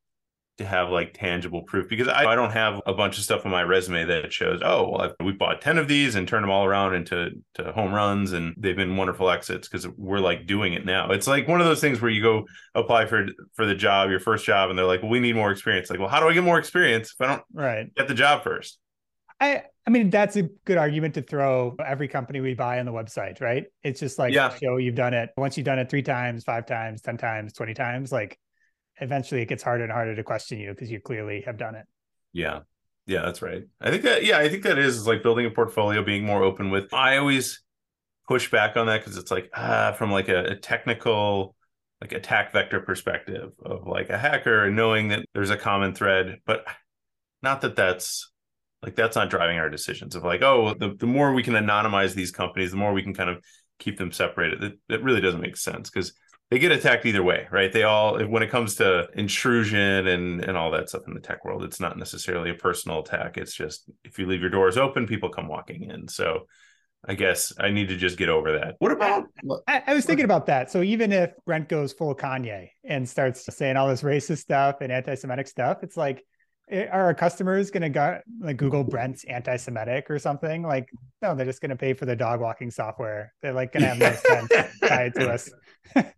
to 0.58 0.66
have 0.66 0.90
like 0.90 1.14
tangible 1.14 1.62
proof 1.62 1.88
because 1.88 2.08
I, 2.08 2.26
I 2.26 2.36
don't 2.36 2.52
have 2.52 2.82
a 2.86 2.94
bunch 2.94 3.18
of 3.18 3.24
stuff 3.24 3.46
on 3.46 3.52
my 3.52 3.62
resume 3.62 4.06
that 4.06 4.34
shows, 4.34 4.62
oh, 4.64 4.90
well, 4.90 5.02
I've, 5.02 5.16
we 5.24 5.32
bought 5.32 5.62
10 5.62 5.78
of 5.78 5.88
these 5.88 6.16
and 6.16 6.28
turned 6.28 6.44
them 6.44 6.50
all 6.50 6.66
around 6.66 6.96
into 6.96 7.32
to 7.56 7.72
home 7.72 7.94
runs 7.94 8.34
and 8.34 8.56
they've 8.58 8.76
been 8.76 8.98
wonderful 8.98 9.30
exits 9.30 9.68
because 9.68 9.88
we're 9.98 10.20
like 10.20 10.48
doing 10.48 10.74
it 10.74 10.86
now. 10.86 11.12
It's 11.12 11.28
like 11.28 11.48
one 11.48 11.62
of 11.62 11.68
those 11.68 11.82
things 11.82 12.02
where 12.02 12.10
you 12.10 12.22
go 12.22 12.48
apply 12.74 13.06
for 13.06 13.28
for 13.54 13.66
the 13.66 13.76
job, 13.76 14.10
your 14.10 14.20
first 14.20 14.46
job, 14.46 14.70
and 14.70 14.78
they're 14.78 14.86
like, 14.86 15.02
well, 15.02 15.12
we 15.12 15.20
need 15.20 15.36
more 15.36 15.52
experience. 15.52 15.90
Like, 15.90 16.00
well, 16.00 16.10
how 16.10 16.20
do 16.20 16.28
I 16.28 16.34
get 16.34 16.44
more 16.44 16.60
experience 16.60 17.14
if 17.18 17.22
I 17.22 17.28
don't 17.28 17.44
right. 17.54 17.94
get 17.96 18.08
the 18.08 18.16
job 18.16 18.44
first? 18.44 18.80
I 19.40 19.64
I 19.86 19.90
mean 19.90 20.10
that's 20.10 20.36
a 20.36 20.44
good 20.66 20.78
argument 20.78 21.14
to 21.14 21.22
throw 21.22 21.76
every 21.86 22.08
company 22.08 22.42
we 22.42 22.56
buy 22.56 22.80
on 22.80 22.86
the 22.86 22.92
website, 22.92 23.42
right? 23.42 23.66
It's 23.84 24.00
just 24.00 24.18
like 24.18 24.34
yeah. 24.34 24.56
show 24.56 24.78
you've 24.78 24.96
done 24.96 25.14
it. 25.14 25.30
Once 25.38 25.56
you've 25.56 25.66
done 25.66 25.80
it 25.80 25.90
three 25.90 26.02
times, 26.02 26.44
five 26.44 26.66
times, 26.66 27.02
ten 27.02 27.18
times, 27.18 27.54
twenty 27.54 27.74
times, 27.74 28.12
like 28.12 28.40
eventually 29.00 29.42
it 29.42 29.48
gets 29.48 29.64
harder 29.64 29.84
and 29.84 29.92
harder 29.92 30.16
to 30.16 30.24
question 30.24 30.60
you 30.60 30.72
because 30.72 30.90
you 30.90 31.00
clearly 31.00 31.42
have 31.46 31.58
done 31.58 31.76
it. 31.76 31.86
Yeah. 32.34 32.62
Yeah, 33.06 33.22
that's 33.22 33.42
right. 33.42 33.64
I 33.80 33.90
think 33.90 34.04
that 34.04 34.26
yeah, 34.26 34.38
I 34.38 34.50
think 34.50 34.64
that 34.64 34.78
is, 34.78 34.98
is 34.98 35.08
like 35.08 35.24
building 35.24 35.46
a 35.46 35.50
portfolio, 35.50 36.04
being 36.04 36.26
more 36.26 36.44
open 36.44 36.72
with. 36.72 36.94
I 36.94 37.18
always 37.18 37.64
push 38.28 38.52
back 38.52 38.76
on 38.76 38.88
that 38.88 39.00
because 39.00 39.16
it's 39.16 39.32
like 39.32 39.50
ah, 39.56 39.94
from 39.98 40.12
like 40.12 40.28
a, 40.28 40.44
a 40.44 40.56
technical 40.56 41.56
like 42.02 42.12
attack 42.12 42.52
vector 42.52 42.82
perspective 42.82 43.52
of 43.64 43.88
like 43.88 44.10
a 44.10 44.18
hacker 44.18 44.66
and 44.66 44.76
knowing 44.76 45.08
that 45.08 45.26
there's 45.34 45.50
a 45.50 45.58
common 45.58 45.96
thread, 45.96 46.40
but 46.46 46.66
not 47.42 47.62
that 47.62 47.78
that's 47.78 48.30
like 48.84 48.96
that's 48.96 49.16
not 49.16 49.30
driving 49.30 49.58
our 49.58 49.70
decisions 49.70 50.16
of 50.16 50.24
like 50.24 50.42
oh 50.42 50.74
the, 50.74 50.96
the 50.96 51.08
more 51.08 51.34
we 51.34 51.44
can 51.44 51.54
anonymize 51.54 52.14
these 52.14 52.32
companies 52.32 52.72
the 52.72 52.78
more 52.78 52.94
we 52.94 53.04
can 53.04 53.14
kind 53.14 53.30
of 53.30 53.44
keep 53.80 53.98
them 53.98 54.12
separated 54.12 54.62
that, 54.62 54.74
that 54.90 55.04
really 55.04 55.22
doesn't 55.22 55.42
make 55.42 55.58
sense 55.58 55.90
because 55.90 56.14
they 56.50 56.60
get 56.60 56.72
attacked 56.72 57.06
either 57.06 57.24
way, 57.24 57.48
right? 57.52 57.72
They 57.72 57.84
all 57.84 58.24
when 58.26 58.44
it 58.44 58.50
comes 58.50 58.76
to 58.76 59.08
intrusion 59.16 60.08
and 60.08 60.44
and 60.44 60.58
all 60.58 60.72
that 60.72 60.90
stuff 60.90 61.08
in 61.08 61.14
the 61.14 61.20
tech 61.20 61.44
world, 61.44 61.64
it's 61.64 61.80
not 61.80 61.98
necessarily 61.98 62.50
a 62.50 62.56
personal 62.56 63.00
attack. 63.00 63.38
It's 63.38 63.54
just 63.54 63.90
if 64.04 64.18
you 64.18 64.28
leave 64.28 64.42
your 64.42 64.50
doors 64.50 64.78
open, 64.78 65.08
people 65.08 65.30
come 65.30 65.48
walking 65.48 65.84
in. 65.84 66.08
So 66.08 66.48
I 67.06 67.14
guess 67.14 67.54
I 67.60 67.70
need 67.70 67.90
to 67.90 67.98
just 67.98 68.18
get 68.18 68.30
over 68.30 68.54
that. 68.54 68.76
What 68.80 68.92
about? 68.92 69.26
I, 69.68 69.84
I 69.88 69.94
was 69.94 70.06
thinking 70.06 70.26
about 70.26 70.46
that. 70.48 70.72
So 70.72 70.82
even 70.82 71.12
if 71.12 71.32
Brent 71.46 71.70
goes 71.70 71.94
full 71.94 72.16
Kanye 72.16 72.70
and 72.84 73.08
starts 73.08 73.46
saying 73.56 73.78
all 73.78 73.88
this 73.88 74.02
racist 74.02 74.40
stuff 74.40 74.78
and 74.82 74.92
anti-Semitic 74.92 75.48
stuff, 75.48 75.84
it's 75.84 75.96
like, 75.96 76.26
eh, 76.70 76.88
are 76.88 77.04
our 77.04 77.14
customers 77.14 77.72
going 77.72 77.84
to 77.84 77.90
go 77.90 78.20
like 78.42 78.58
Google 78.58 78.84
Brent's 78.84 79.24
anti-Semitic 79.26 80.10
or 80.10 80.18
something? 80.18 80.64
Like, 80.64 80.90
no, 81.22 81.36
they're 81.36 81.46
just 81.46 81.62
going 81.62 81.70
to 81.70 81.78
pay 81.78 81.94
for 81.94 82.06
the 82.06 82.16
dog 82.16 82.42
walking 82.42 82.72
software. 82.72 83.34
They're 83.42 83.54
like 83.54 83.74
going 83.74 83.84
to 83.84 83.90
have 83.90 84.00
no 84.00 84.14
sense 84.14 84.52
tied 84.86 85.14
to 85.16 85.32
us. 85.32 85.50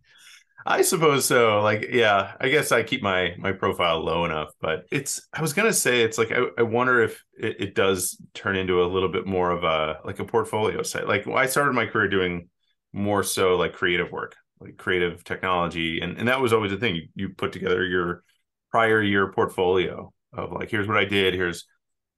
I 0.66 0.82
suppose 0.82 1.24
so. 1.24 1.62
Like, 1.62 1.88
yeah, 1.90 2.32
I 2.40 2.48
guess 2.48 2.72
I 2.72 2.82
keep 2.82 3.02
my 3.02 3.34
my 3.38 3.52
profile 3.52 4.00
low 4.04 4.24
enough, 4.24 4.50
but 4.60 4.84
it's. 4.90 5.26
I 5.32 5.40
was 5.40 5.52
gonna 5.52 5.72
say 5.72 6.02
it's 6.02 6.18
like 6.18 6.32
I, 6.32 6.46
I 6.58 6.62
wonder 6.62 7.02
if 7.02 7.22
it, 7.38 7.60
it, 7.60 7.74
does 7.74 8.20
turn 8.34 8.56
into 8.56 8.82
a 8.82 8.86
little 8.86 9.08
bit 9.08 9.26
more 9.26 9.50
of 9.50 9.64
a 9.64 10.00
like 10.04 10.18
a 10.18 10.24
portfolio 10.24 10.82
site. 10.82 11.08
Like 11.08 11.26
I 11.26 11.46
started 11.46 11.72
my 11.72 11.86
career 11.86 12.08
doing 12.08 12.48
more 12.92 13.22
so 13.22 13.56
like 13.56 13.72
creative 13.72 14.12
work, 14.12 14.36
like 14.60 14.76
creative 14.76 15.24
technology, 15.24 16.00
and 16.00 16.18
and 16.18 16.28
that 16.28 16.40
was 16.40 16.52
always 16.52 16.72
the 16.72 16.78
thing. 16.78 16.96
You, 16.96 17.08
you 17.14 17.28
put 17.30 17.52
together 17.52 17.84
your 17.84 18.22
prior 18.70 19.02
year 19.02 19.32
portfolio 19.32 20.12
of 20.32 20.52
like 20.52 20.70
here's 20.70 20.86
what 20.86 20.98
I 20.98 21.04
did, 21.04 21.34
here's 21.34 21.66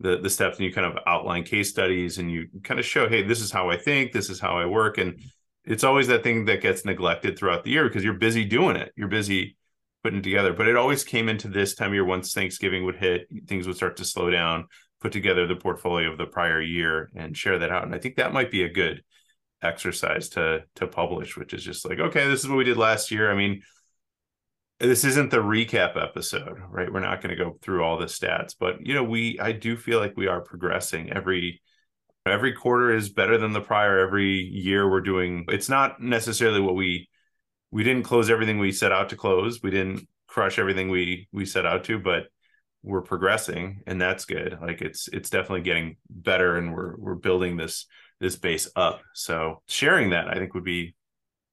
the 0.00 0.18
the 0.18 0.30
steps, 0.30 0.58
and 0.58 0.66
you 0.66 0.72
kind 0.72 0.86
of 0.86 0.98
outline 1.06 1.44
case 1.44 1.70
studies, 1.70 2.18
and 2.18 2.30
you 2.30 2.48
kind 2.64 2.80
of 2.80 2.86
show, 2.86 3.08
hey, 3.08 3.22
this 3.22 3.40
is 3.40 3.52
how 3.52 3.70
I 3.70 3.76
think, 3.76 4.12
this 4.12 4.30
is 4.30 4.40
how 4.40 4.58
I 4.58 4.66
work, 4.66 4.98
and 4.98 5.20
it's 5.64 5.84
always 5.84 6.08
that 6.08 6.22
thing 6.22 6.46
that 6.46 6.60
gets 6.60 6.84
neglected 6.84 7.38
throughout 7.38 7.64
the 7.64 7.70
year 7.70 7.84
because 7.84 8.04
you're 8.04 8.14
busy 8.14 8.44
doing 8.44 8.76
it. 8.76 8.92
You're 8.96 9.08
busy 9.08 9.56
putting 10.02 10.18
it 10.18 10.22
together. 10.22 10.52
But 10.52 10.68
it 10.68 10.76
always 10.76 11.04
came 11.04 11.28
into 11.28 11.48
this 11.48 11.74
time 11.74 11.88
of 11.88 11.94
year 11.94 12.04
once 12.04 12.32
Thanksgiving 12.32 12.84
would 12.84 12.96
hit, 12.96 13.28
things 13.46 13.66
would 13.66 13.76
start 13.76 13.96
to 13.98 14.04
slow 14.04 14.30
down, 14.30 14.66
put 15.00 15.12
together 15.12 15.46
the 15.46 15.56
portfolio 15.56 16.10
of 16.10 16.18
the 16.18 16.26
prior 16.26 16.60
year 16.60 17.10
and 17.14 17.36
share 17.36 17.58
that 17.58 17.70
out. 17.70 17.84
And 17.84 17.94
I 17.94 17.98
think 17.98 18.16
that 18.16 18.32
might 18.32 18.50
be 18.50 18.64
a 18.64 18.72
good 18.72 19.02
exercise 19.62 20.28
to 20.30 20.64
to 20.76 20.86
publish, 20.86 21.36
which 21.36 21.54
is 21.54 21.62
just 21.62 21.88
like, 21.88 22.00
okay, 22.00 22.28
this 22.28 22.42
is 22.42 22.48
what 22.48 22.58
we 22.58 22.64
did 22.64 22.76
last 22.76 23.10
year. 23.10 23.30
I 23.30 23.36
mean, 23.36 23.62
this 24.80 25.04
isn't 25.04 25.30
the 25.30 25.38
recap 25.38 25.96
episode, 26.02 26.60
right? 26.68 26.92
We're 26.92 27.00
not 27.00 27.22
going 27.22 27.36
to 27.36 27.44
go 27.44 27.56
through 27.62 27.84
all 27.84 27.98
the 27.98 28.06
stats, 28.06 28.54
but 28.58 28.84
you 28.84 28.94
know, 28.94 29.04
we 29.04 29.38
I 29.38 29.52
do 29.52 29.76
feel 29.76 30.00
like 30.00 30.14
we 30.16 30.26
are 30.26 30.40
progressing 30.40 31.12
every 31.12 31.62
every 32.26 32.52
quarter 32.52 32.94
is 32.94 33.08
better 33.08 33.38
than 33.38 33.52
the 33.52 33.60
prior. 33.60 33.98
Every 33.98 34.34
year 34.34 34.88
we're 34.88 35.00
doing 35.00 35.44
it's 35.48 35.68
not 35.68 36.00
necessarily 36.00 36.60
what 36.60 36.74
we 36.74 37.08
we 37.70 37.84
didn't 37.84 38.04
close 38.04 38.30
everything 38.30 38.58
we 38.58 38.72
set 38.72 38.92
out 38.92 39.10
to 39.10 39.16
close. 39.16 39.62
We 39.62 39.70
didn't 39.70 40.06
crush 40.26 40.58
everything 40.58 40.88
we 40.88 41.28
we 41.32 41.44
set 41.44 41.66
out 41.66 41.84
to 41.84 41.98
but 41.98 42.24
we're 42.82 43.02
progressing 43.02 43.82
and 43.86 44.00
that's 44.00 44.24
good. 44.24 44.58
Like 44.60 44.82
it's 44.82 45.08
it's 45.08 45.30
definitely 45.30 45.62
getting 45.62 45.96
better 46.10 46.56
and 46.56 46.74
we're 46.74 46.96
we're 46.96 47.14
building 47.14 47.56
this 47.56 47.86
this 48.20 48.36
base 48.36 48.68
up. 48.76 49.02
So 49.14 49.62
sharing 49.66 50.10
that 50.10 50.28
i 50.28 50.34
think 50.34 50.54
would 50.54 50.64
be 50.64 50.94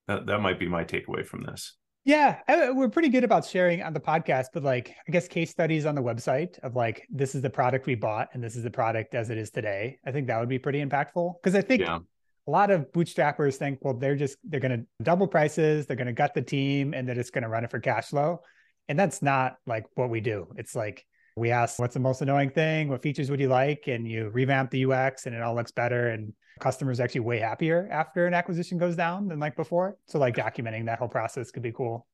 that, 0.08 0.26
that 0.26 0.40
might 0.40 0.60
be 0.60 0.68
my 0.68 0.84
takeaway 0.84 1.26
from 1.26 1.44
this 1.44 1.76
yeah, 2.06 2.39
we're 2.72 2.89
pretty 2.89 3.10
good 3.10 3.24
about 3.24 3.46
sharing 3.46 3.84
on 3.84 3.94
the 3.94 4.00
podcast, 4.00 4.48
but 4.53 4.63
like 4.63 4.96
I 5.08 5.12
guess 5.12 5.27
case 5.27 5.51
studies 5.51 5.86
on 5.86 5.96
the 5.96 6.01
website 6.01 6.58
of 6.60 6.75
like 6.75 7.06
this 7.10 7.36
is 7.36 7.41
the 7.41 7.50
product 7.50 7.86
we 7.86 7.96
bought 7.96 8.29
and 8.34 8.44
this 8.44 8.56
is 8.56 8.63
the 8.63 8.72
product 8.72 9.15
as 9.15 9.29
it 9.29 9.38
is 9.38 9.51
today. 9.51 10.00
I 10.06 10.12
think 10.12 10.27
that 10.27 10.39
would 10.39 10.50
be 10.50 10.60
pretty 10.60 10.84
impactful 10.84 11.36
because 11.41 11.56
I 11.56 11.62
think 11.62 11.82
yeah. 11.82 12.00
a 12.48 12.51
lot 12.51 12.72
of 12.72 12.91
bootstrappers 12.94 13.56
think, 13.56 13.79
well, 13.82 13.94
they're 13.94 14.15
just 14.15 14.38
they're 14.44 14.62
going 14.62 14.79
to 14.79 15.03
double 15.03 15.27
prices, 15.27 15.86
they're 15.86 15.98
going 15.98 16.08
to 16.08 16.13
gut 16.13 16.34
the 16.34 16.41
team, 16.41 16.94
and 16.94 17.08
they're 17.08 17.15
just 17.15 17.34
going 17.34 17.44
to 17.44 17.50
run 17.50 17.63
it 17.63 17.72
for 17.72 17.79
cash 17.79 18.08
flow, 18.08 18.41
and 18.88 18.98
that's 18.98 19.22
not 19.22 19.58
like 19.68 19.86
what 19.96 20.10
we 20.10 20.22
do. 20.22 20.48
It's 20.56 20.75
like 20.75 21.06
we 21.36 21.51
ask 21.51 21.79
what's 21.79 21.94
the 21.94 22.00
most 22.00 22.22
annoying 22.22 22.50
thing, 22.50 22.88
what 22.88 23.01
features 23.01 23.29
would 23.29 23.39
you 23.41 23.50
like, 23.50 23.84
and 23.88 24.08
you 24.08 24.29
revamp 24.29 24.72
the 24.72 24.86
UX, 24.86 25.25
and 25.25 25.36
it 25.36 25.41
all 25.41 25.53
looks 25.53 25.72
better 25.72 26.10
and 26.10 26.34
customers 26.60 27.00
actually 27.00 27.22
way 27.22 27.39
happier 27.39 27.88
after 27.92 28.28
an 28.28 28.34
acquisition 28.34 28.78
goes 28.78 28.96
down 28.96 29.28
than 29.28 29.39
like 29.39 29.56
before. 29.56 29.98
So 30.08 30.20
like 30.20 30.36
documenting 30.36 30.86
that 30.86 31.00
whole 31.00 31.08
process 31.08 31.51
could 31.51 31.63
be 31.63 31.72
cool. 31.72 32.08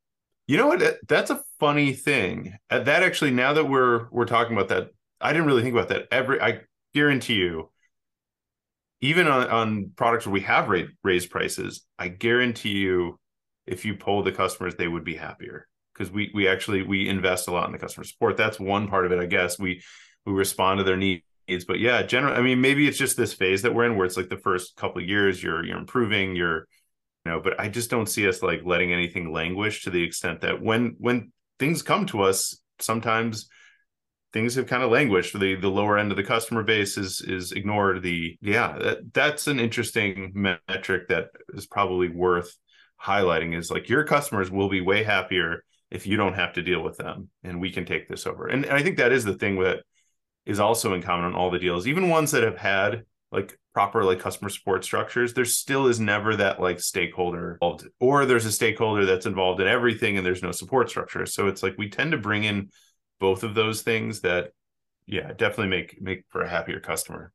You 0.48 0.58
know 0.58 0.68
what? 0.68 1.00
That's 1.08 1.32
a 1.32 1.42
funny 1.60 1.94
thing. 1.94 2.56
Uh, 2.70 2.80
that 2.80 3.02
actually, 3.04 3.32
now 3.32 3.54
that 3.54 3.68
we're 3.68 4.08
we're 4.12 4.26
talking 4.26 4.56
about 4.56 4.70
that, 4.70 4.90
I 5.20 5.34
didn't 5.34 5.48
really 5.48 5.64
think 5.64 5.74
about 5.74 5.90
that. 5.90 6.08
Every 6.12 6.40
I 6.40 6.62
guarantee 6.94 7.36
you, 7.36 7.72
even 9.02 9.28
on, 9.28 9.50
on 9.50 9.92
products 9.96 10.28
where 10.28 10.34
we 10.34 10.42
have 10.42 10.70
raised, 10.70 10.92
raised 11.04 11.30
prices, 11.32 11.84
I 11.98 12.10
guarantee 12.10 12.78
you, 12.78 13.20
if 13.66 13.86
you 13.86 13.96
poll 13.96 14.22
the 14.22 14.32
customers, 14.32 14.76
they 14.76 14.88
would 14.88 15.04
be 15.04 15.16
happier 15.16 15.68
because 15.94 16.12
we 16.12 16.30
we 16.34 16.48
actually 16.48 16.84
we 16.84 17.10
invest 17.10 17.48
a 17.48 17.52
lot 17.52 17.66
in 17.66 17.72
the 17.72 17.80
customer 17.80 18.04
support. 18.04 18.38
That's 18.38 18.60
one 18.60 18.88
part 18.88 19.08
of 19.08 19.12
it, 19.12 19.20
I 19.20 19.26
guess. 19.26 19.58
We 19.58 19.82
we 20.26 20.34
respond 20.34 20.78
to 20.78 20.84
their 20.84 20.98
needs, 20.98 21.24
but 21.68 21.80
yeah, 21.80 22.02
general. 22.04 22.36
I 22.36 22.42
mean, 22.42 22.62
maybe 22.62 22.88
it's 22.88 22.98
just 22.98 23.18
this 23.18 23.34
phase 23.34 23.62
that 23.64 23.74
we're 23.74 23.86
in 23.86 23.98
where 23.98 24.06
it's 24.06 24.18
like 24.18 24.30
the 24.30 24.38
first 24.38 24.76
couple 24.76 25.02
years 25.02 25.42
you're 25.42 25.64
you're 25.66 25.78
improving, 25.78 26.36
you're 26.36 26.68
you 27.26 27.32
know, 27.32 27.40
but 27.40 27.60
I 27.60 27.70
just 27.70 27.90
don't 27.90 28.10
see 28.10 28.28
us 28.28 28.44
like 28.44 28.62
letting 28.66 28.94
anything 28.94 29.32
languish 29.32 29.84
to 29.84 29.90
the 29.90 30.04
extent 30.04 30.42
that 30.42 30.62
when 30.62 30.96
when 31.00 31.32
things 31.60 31.82
come 31.82 32.06
to 32.08 32.22
us, 32.22 32.58
sometimes 32.80 33.48
things 34.32 34.56
have 34.56 34.68
kind 34.68 34.84
of 34.84 34.92
languished. 34.92 35.38
The 35.38 35.56
the 35.56 35.70
lower 35.70 35.98
end 35.98 36.12
of 36.12 36.18
the 36.18 36.24
customer 36.24 36.62
base 36.64 36.98
is 36.98 37.22
is 37.22 37.52
ignored. 37.52 38.04
The 38.04 38.38
yeah, 38.42 38.78
that, 38.78 39.14
that's 39.14 39.48
an 39.48 39.60
interesting 39.60 40.34
metric 40.36 41.08
that 41.10 41.30
is 41.54 41.66
probably 41.66 42.10
worth 42.10 42.56
highlighting. 43.02 43.58
Is 43.58 43.72
like 43.72 43.90
your 43.90 44.04
customers 44.04 44.52
will 44.52 44.70
be 44.70 44.82
way 44.82 45.04
happier 45.04 45.64
if 45.90 46.06
you 46.06 46.18
don't 46.18 46.34
have 46.34 46.54
to 46.54 46.62
deal 46.62 46.84
with 46.84 46.98
them, 46.98 47.30
and 47.44 47.60
we 47.62 47.72
can 47.72 47.86
take 47.86 48.08
this 48.08 48.28
over. 48.28 48.48
And, 48.48 48.66
and 48.66 48.74
I 48.74 48.84
think 48.84 48.98
that 48.98 49.12
is 49.12 49.24
the 49.24 49.38
thing 49.38 49.60
that 49.62 49.84
is 50.46 50.60
also 50.60 50.94
in 50.94 51.02
common 51.02 51.26
on 51.26 51.36
all 51.36 51.50
the 51.50 51.60
deals, 51.60 51.88
even 51.88 52.10
ones 52.10 52.32
that 52.32 52.44
have 52.44 52.58
had 52.58 53.04
like 53.32 53.58
proper 53.74 54.04
like 54.06 54.20
customer 54.20 54.50
support 54.50 54.86
structures 54.86 55.34
there 55.34 55.44
still 55.44 55.88
is 55.88 56.00
never 56.00 56.38
that 56.38 56.62
like 56.62 56.80
stakeholder 56.80 57.54
involved 57.62 57.86
or 58.00 58.26
there's 58.26 58.46
a 58.46 58.52
stakeholder 58.52 59.06
that's 59.06 59.26
involved 59.26 59.60
in 59.60 59.68
everything 59.68 60.16
and 60.16 60.26
there's 60.26 60.42
no 60.42 60.52
support 60.52 60.90
structure. 60.90 61.26
So 61.26 61.48
it's 61.48 61.62
like 61.62 61.76
we 61.78 61.90
tend 61.90 62.14
to 62.14 62.18
bring 62.18 62.46
in 62.46 62.70
both 63.20 63.44
of 63.44 63.54
those 63.54 63.82
things 63.82 64.22
that 64.22 64.52
yeah 65.06 65.34
definitely 65.34 65.68
make 65.68 66.02
make 66.02 66.24
for 66.30 66.42
a 66.42 66.50
happier 66.50 66.80
customer. 66.80 67.34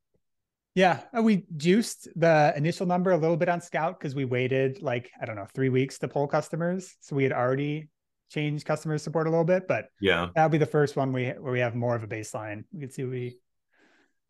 Yeah 0.75 1.01
we 1.21 1.45
juiced 1.57 2.09
the 2.17 2.55
initial 2.57 2.87
number 2.87 3.11
a 3.11 3.19
little 3.19 3.37
bit 3.37 3.51
on 3.51 3.61
scout 3.61 3.99
because 3.99 4.15
we 4.15 4.25
waited 4.25 4.81
like 4.81 5.11
i 5.21 5.27
don't 5.27 5.37
know 5.37 5.47
three 5.53 5.69
weeks 5.69 5.99
to 5.99 6.09
poll 6.09 6.27
customers. 6.27 6.97
So 7.01 7.15
we 7.17 7.25
had 7.25 7.33
already 7.33 7.89
changed 8.31 8.65
customer 8.65 8.97
support 8.97 9.27
a 9.27 9.31
little 9.31 9.45
bit 9.45 9.67
but 9.69 9.89
yeah. 10.01 10.29
that'll 10.35 10.51
be 10.51 10.59
the 10.59 10.67
first 10.67 10.97
one 10.97 11.13
we 11.13 11.29
where 11.29 11.53
we 11.53 11.61
have 11.61 11.75
more 11.75 11.95
of 11.95 12.03
a 12.03 12.07
baseline. 12.07 12.65
We 12.73 12.81
can 12.81 12.91
see 12.91 13.05
we 13.05 13.37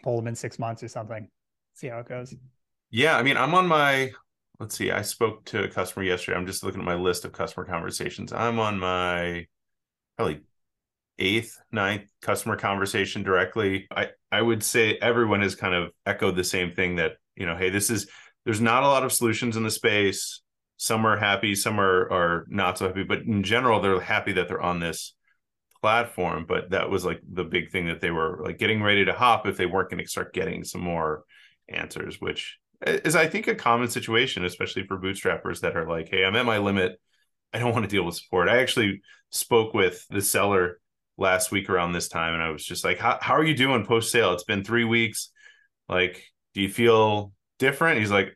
pull 0.02 0.16
them 0.16 0.26
in 0.26 0.34
six 0.34 0.58
months 0.58 0.82
or 0.82 0.88
something 0.88 1.28
see 1.74 1.88
how 1.88 1.98
it 1.98 2.08
goes. 2.08 2.34
Yeah 2.90 3.16
i 3.16 3.22
mean 3.22 3.36
i'm 3.36 3.54
on 3.54 3.66
my 3.66 4.10
let's 4.58 4.76
see 4.76 4.90
i 4.90 5.02
spoke 5.02 5.44
to 5.46 5.64
a 5.64 5.68
customer 5.68 6.04
yesterday. 6.04 6.36
I'm 6.36 6.46
just 6.46 6.64
looking 6.64 6.80
at 6.80 6.86
my 6.86 6.94
list 6.96 7.24
of 7.24 7.32
customer 7.32 7.66
conversations. 7.66 8.32
I'm 8.32 8.58
on 8.58 8.78
my 8.78 9.46
probably 10.16 10.42
eighth, 11.20 11.60
ninth 11.70 12.10
customer 12.22 12.56
conversation 12.56 13.22
directly, 13.22 13.86
I, 13.90 14.08
I 14.32 14.42
would 14.42 14.62
say 14.62 14.96
everyone 14.96 15.42
has 15.42 15.54
kind 15.54 15.74
of 15.74 15.90
echoed 16.06 16.34
the 16.34 16.44
same 16.44 16.72
thing 16.72 16.96
that, 16.96 17.12
you 17.36 17.46
know, 17.46 17.56
hey, 17.56 17.70
this 17.70 17.90
is, 17.90 18.08
there's 18.44 18.60
not 18.60 18.82
a 18.82 18.88
lot 18.88 19.04
of 19.04 19.12
solutions 19.12 19.56
in 19.56 19.62
the 19.62 19.70
space. 19.70 20.40
Some 20.80 21.04
are 21.04 21.18
happy, 21.18 21.54
some 21.54 21.78
are, 21.78 22.10
are 22.10 22.46
not 22.48 22.78
so 22.78 22.86
happy, 22.86 23.02
but 23.02 23.20
in 23.20 23.42
general, 23.42 23.80
they're 23.80 24.00
happy 24.00 24.32
that 24.32 24.48
they're 24.48 24.62
on 24.62 24.80
this 24.80 25.14
platform. 25.82 26.46
But 26.48 26.70
that 26.70 26.88
was 26.88 27.04
like 27.04 27.20
the 27.30 27.44
big 27.44 27.70
thing 27.70 27.88
that 27.88 28.00
they 28.00 28.10
were 28.10 28.40
like 28.42 28.56
getting 28.56 28.82
ready 28.82 29.04
to 29.04 29.12
hop 29.12 29.46
if 29.46 29.58
they 29.58 29.66
weren't 29.66 29.90
going 29.90 30.02
to 30.02 30.08
start 30.08 30.32
getting 30.32 30.64
some 30.64 30.80
more 30.80 31.24
answers, 31.68 32.18
which 32.18 32.58
is, 32.80 33.14
I 33.14 33.26
think, 33.26 33.46
a 33.46 33.54
common 33.54 33.88
situation, 33.88 34.46
especially 34.46 34.86
for 34.86 34.98
bootstrappers 34.98 35.60
that 35.60 35.76
are 35.76 35.86
like, 35.86 36.08
hey, 36.08 36.24
I'm 36.24 36.34
at 36.34 36.46
my 36.46 36.56
limit. 36.56 36.98
I 37.52 37.58
don't 37.58 37.74
want 37.74 37.84
to 37.84 37.90
deal 37.94 38.06
with 38.06 38.16
support. 38.16 38.48
I 38.48 38.62
actually 38.62 39.02
spoke 39.28 39.74
with 39.74 40.06
the 40.08 40.22
seller 40.22 40.80
last 41.18 41.52
week 41.52 41.68
around 41.68 41.92
this 41.92 42.08
time 42.08 42.32
and 42.32 42.42
I 42.42 42.48
was 42.48 42.64
just 42.64 42.86
like, 42.86 42.96
how, 42.98 43.18
how 43.20 43.34
are 43.34 43.44
you 43.44 43.54
doing 43.54 43.84
post 43.84 44.10
sale? 44.10 44.32
It's 44.32 44.44
been 44.44 44.64
three 44.64 44.84
weeks. 44.84 45.30
Like, 45.90 46.24
do 46.54 46.62
you 46.62 46.70
feel 46.70 47.34
different? 47.58 48.00
He's 48.00 48.10
like, 48.10 48.34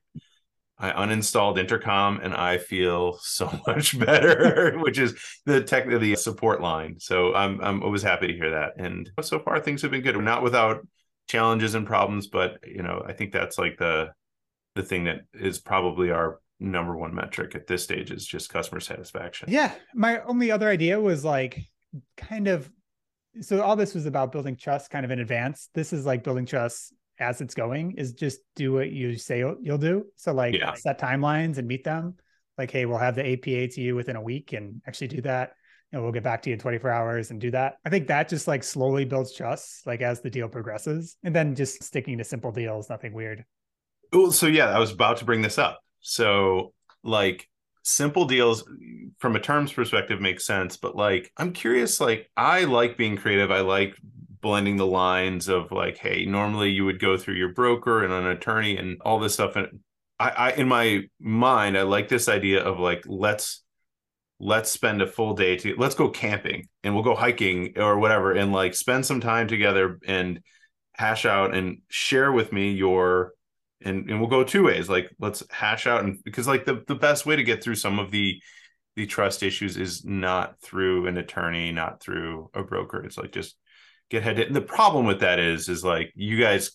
I 0.79 0.91
uninstalled 0.91 1.59
intercom 1.59 2.21
and 2.23 2.35
I 2.35 2.59
feel 2.59 3.19
so 3.23 3.51
much 3.67 3.99
better, 3.99 4.77
which 4.79 4.99
is 4.99 5.15
the 5.47 5.63
tech 5.63 5.89
the 5.89 6.17
support 6.17 6.61
line. 6.61 6.97
So 6.99 7.35
I'm 7.35 7.61
I'm 7.61 7.83
always 7.83 8.03
happy 8.03 8.27
to 8.29 8.35
hear 8.35 8.51
that. 8.51 8.73
And 8.79 9.11
so 9.23 9.39
far 9.39 9.61
things 9.61 9.83
have 9.83 9.91
been 9.91 10.03
good. 10.03 10.17
Not 10.17 10.43
without 10.43 10.87
challenges 11.29 11.75
and 11.75 11.87
problems, 11.87 12.27
but 12.27 12.59
you 12.67 12.83
know, 12.83 13.03
I 13.07 13.13
think 13.13 13.33
that's 13.33 13.59
like 13.59 13.79
the 13.79 14.13
the 14.75 14.83
thing 14.83 15.05
that 15.05 15.21
is 15.33 15.59
probably 15.59 16.11
our 16.11 16.41
number 16.61 16.97
one 16.97 17.15
metric 17.15 17.55
at 17.55 17.67
this 17.67 17.85
stage 17.85 18.11
is 18.11 18.27
just 18.27 18.51
customer 18.51 18.81
satisfaction. 18.81 19.49
Yeah. 19.51 19.73
My 19.95 20.21
only 20.23 20.51
other 20.51 20.69
idea 20.69 21.01
was 21.01 21.25
like 21.25 21.61
kind 22.17 22.49
of 22.49 22.71
so 23.41 23.63
all 23.63 23.75
this 23.75 23.95
was 23.95 24.07
about 24.07 24.31
building 24.31 24.57
trust 24.57 24.91
kind 24.91 25.05
of 25.05 25.11
in 25.11 25.19
advance. 25.19 25.69
This 25.75 25.93
is 25.93 26.07
like 26.07 26.23
building 26.23 26.47
trust 26.47 26.93
as 27.19 27.41
it's 27.41 27.55
going 27.55 27.93
is 27.93 28.13
just 28.13 28.41
do 28.57 28.73
what 28.73 28.91
you 28.91 29.17
say 29.17 29.39
you'll, 29.39 29.57
you'll 29.61 29.79
do. 29.79 30.07
So 30.17 30.33
like 30.33 30.55
yeah. 30.55 30.75
set 30.75 31.01
timelines 31.01 31.59
and 31.59 31.69
meet 31.69 31.85
them. 31.85 32.15
Like, 32.57 32.71
hey, 32.71 32.87
we'll 32.87 32.99
have 32.99 33.17
the 33.17 33.33
APA 33.33 33.69
to 33.69 33.81
you 33.81 33.97
within 33.97 34.17
a 34.17 34.23
week 34.23 34.53
and 34.53 34.81
actually 34.87 35.09
do 35.09 35.21
that. 35.23 35.53
Know, 35.93 36.03
we'll 36.03 36.13
get 36.13 36.25
back 36.25 36.43
to 36.43 36.51
you 36.51 36.55
in 36.55 36.61
24 36.61 36.91
hours 36.91 37.31
and 37.31 37.41
do 37.41 37.53
that. 37.53 37.77
I 37.85 37.91
think 37.91 38.09
that 38.09 38.29
just 38.29 38.49
like 38.49 38.65
slowly 38.65 39.05
builds 39.05 39.33
trust, 39.33 39.87
like 39.87 40.01
as 40.01 40.21
the 40.21 40.31
deal 40.31 40.49
progresses, 40.49 41.17
and 41.23 41.35
then 41.35 41.55
just 41.55 41.85
sticking 41.85 42.19
to 42.19 42.25
simple 42.25 42.51
deals, 42.51 42.91
nothing 42.91 43.13
weird. 43.13 43.45
Well, 44.13 44.33
so 44.33 44.47
yeah, 44.47 44.71
I 44.71 44.81
was 44.81 44.91
about 44.91 45.19
to 45.19 45.25
bring 45.25 45.41
this 45.41 45.57
up. 45.57 45.81
So 46.01 46.73
like 47.05 47.49
simple 47.85 48.25
deals 48.25 48.65
from 49.19 49.37
a 49.37 49.41
terms 49.41 49.71
perspective 49.71 50.19
makes 50.19 50.47
sense 50.47 50.79
but 50.79 50.97
like 50.97 51.31
i'm 51.37 51.53
curious 51.53 52.01
like 52.01 52.31
i 52.35 52.65
like 52.65 52.97
being 52.97 53.15
creative 53.15 53.51
i 53.51 53.61
like 53.61 53.95
blending 54.45 54.77
the 54.77 54.87
lines 54.87 55.49
of 55.49 55.73
like 55.73 55.97
hey 55.97 56.27
normally 56.27 56.71
you 56.71 56.85
would 56.85 57.01
go 57.01 57.17
through 57.17 57.35
your 57.35 57.53
broker 57.53 58.05
and 58.05 58.13
an 58.13 58.27
attorney 58.27 58.77
and 58.77 59.01
all 59.03 59.19
this 59.19 59.33
stuff 59.35 59.57
and 59.57 59.81
i, 60.21 60.29
I 60.29 60.51
in 60.53 60.69
my 60.69 61.05
mind 61.19 61.79
i 61.79 61.83
like 61.83 62.09
this 62.09 62.29
idea 62.29 62.63
of 62.63 62.79
like 62.79 63.03
let's 63.07 63.65
let's 64.39 64.71
spend 64.71 65.01
a 65.01 65.07
full 65.07 65.35
day 65.35 65.57
to 65.57 65.75
let's 65.79 65.95
go 65.95 66.11
camping 66.11 66.69
and 66.83 66.95
we'll 66.95 67.03
go 67.03 67.15
hiking 67.15 67.73
or 67.79 67.99
whatever 67.99 68.33
and 68.33 68.53
like 68.53 68.75
spend 68.75 69.07
some 69.07 69.21
time 69.21 69.49
together 69.49 69.99
and 70.07 70.41
hash 70.93 71.25
out 71.25 71.55
and 71.55 71.79
share 71.89 72.31
with 72.31 72.53
me 72.53 72.73
your 72.73 73.33
and 73.83 74.11
and 74.11 74.21
we'll 74.21 74.29
go 74.29 74.45
two 74.45 74.65
ways 74.65 74.91
like 74.91 75.11
let's 75.19 75.43
hash 75.51 75.87
out 75.87 76.05
and 76.05 76.23
because 76.23 76.47
like 76.47 76.67
the 76.67 76.85
the 76.87 76.95
best 76.95 77.25
way 77.25 77.35
to 77.35 77.43
get 77.43 77.65
through 77.65 77.75
some 77.75 77.99
of 77.99 78.11
the 78.11 78.39
the 78.97 79.07
trust 79.07 79.43
issues 79.43 79.77
is 79.77 80.05
not 80.05 80.61
through 80.61 81.07
an 81.07 81.17
attorney 81.17 81.73
not 81.73 82.01
through 82.01 82.51
a 82.55 82.63
broker. 82.63 83.05
It's 83.05 83.19
like 83.19 83.33
just 83.33 83.57
get 84.11 84.23
head 84.23 84.39
and 84.39 84.55
the 84.55 84.61
problem 84.61 85.07
with 85.07 85.21
that 85.21 85.39
is 85.39 85.69
is 85.69 85.85
like 85.85 86.13
you 86.15 86.39
guys 86.39 86.73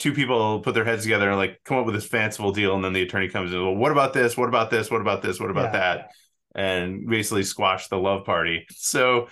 two 0.00 0.14
people 0.14 0.60
put 0.60 0.74
their 0.74 0.84
heads 0.84 1.02
together 1.02 1.28
and 1.28 1.36
like 1.36 1.60
come 1.64 1.76
up 1.76 1.84
with 1.84 1.94
this 1.94 2.06
fanciful 2.06 2.52
deal 2.52 2.74
and 2.74 2.82
then 2.82 2.94
the 2.94 3.02
attorney 3.02 3.28
comes 3.28 3.52
in 3.52 3.62
well 3.62 3.76
what 3.76 3.92
about 3.92 4.12
this? 4.12 4.36
What 4.36 4.48
about 4.48 4.70
this? 4.70 4.90
What 4.90 5.02
about 5.02 5.22
this? 5.22 5.38
What 5.38 5.50
about 5.50 5.74
yeah. 5.74 5.80
that? 5.80 6.10
And 6.54 7.06
basically 7.06 7.44
squash 7.44 7.86
the 7.88 7.98
love 7.98 8.24
party. 8.24 8.66
So 8.70 9.28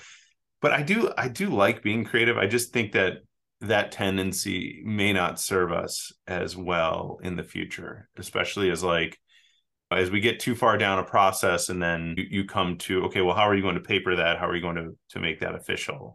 but 0.61 0.73
i 0.73 0.83
do 0.83 1.11
i 1.17 1.27
do 1.29 1.49
like 1.49 1.83
being 1.83 2.05
creative. 2.05 2.37
I 2.37 2.47
just 2.47 2.73
think 2.73 2.93
that 2.93 3.19
that 3.63 3.91
tendency 3.91 4.83
may 4.85 5.13
not 5.13 5.41
serve 5.41 5.73
us 5.73 6.13
as 6.29 6.57
well 6.57 7.19
in 7.23 7.35
the 7.35 7.43
future, 7.43 8.09
especially 8.17 8.71
as 8.71 8.85
like 8.85 9.19
as 9.91 10.11
we 10.11 10.21
get 10.21 10.39
too 10.39 10.55
far 10.55 10.77
down 10.77 10.99
a 10.99 11.03
process 11.03 11.71
and 11.71 11.83
then 11.83 12.15
you, 12.19 12.25
you, 12.29 12.45
come 12.45 12.77
to 12.77 13.05
okay 13.05 13.23
well 13.23 13.35
how 13.35 13.49
are 13.49 13.55
you 13.55 13.63
going 13.63 13.75
to 13.75 13.81
paper 13.81 14.17
that? 14.17 14.39
How 14.39 14.47
are 14.49 14.55
you 14.55 14.61
going 14.61 14.77
to 14.77 14.97
to 15.11 15.19
make 15.19 15.41
that 15.41 15.55
official 15.55 16.15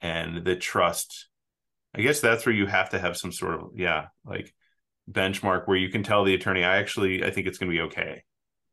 and 0.00 0.44
the 0.44 0.56
trust 0.56 1.28
i 1.94 2.00
guess 2.00 2.20
that's 2.20 2.46
where 2.46 2.54
you 2.54 2.66
have 2.66 2.90
to 2.90 2.98
have 2.98 3.16
some 3.16 3.32
sort 3.32 3.54
of 3.54 3.70
yeah 3.74 4.06
like 4.24 4.52
benchmark 5.10 5.66
where 5.66 5.76
you 5.76 5.88
can 5.88 6.02
tell 6.02 6.24
the 6.24 6.34
attorney 6.34 6.64
i 6.64 6.78
actually 6.78 7.24
i 7.24 7.30
think 7.30 7.46
it's 7.46 7.58
going 7.58 7.70
to 7.70 7.76
be 7.76 7.82
okay. 7.82 8.22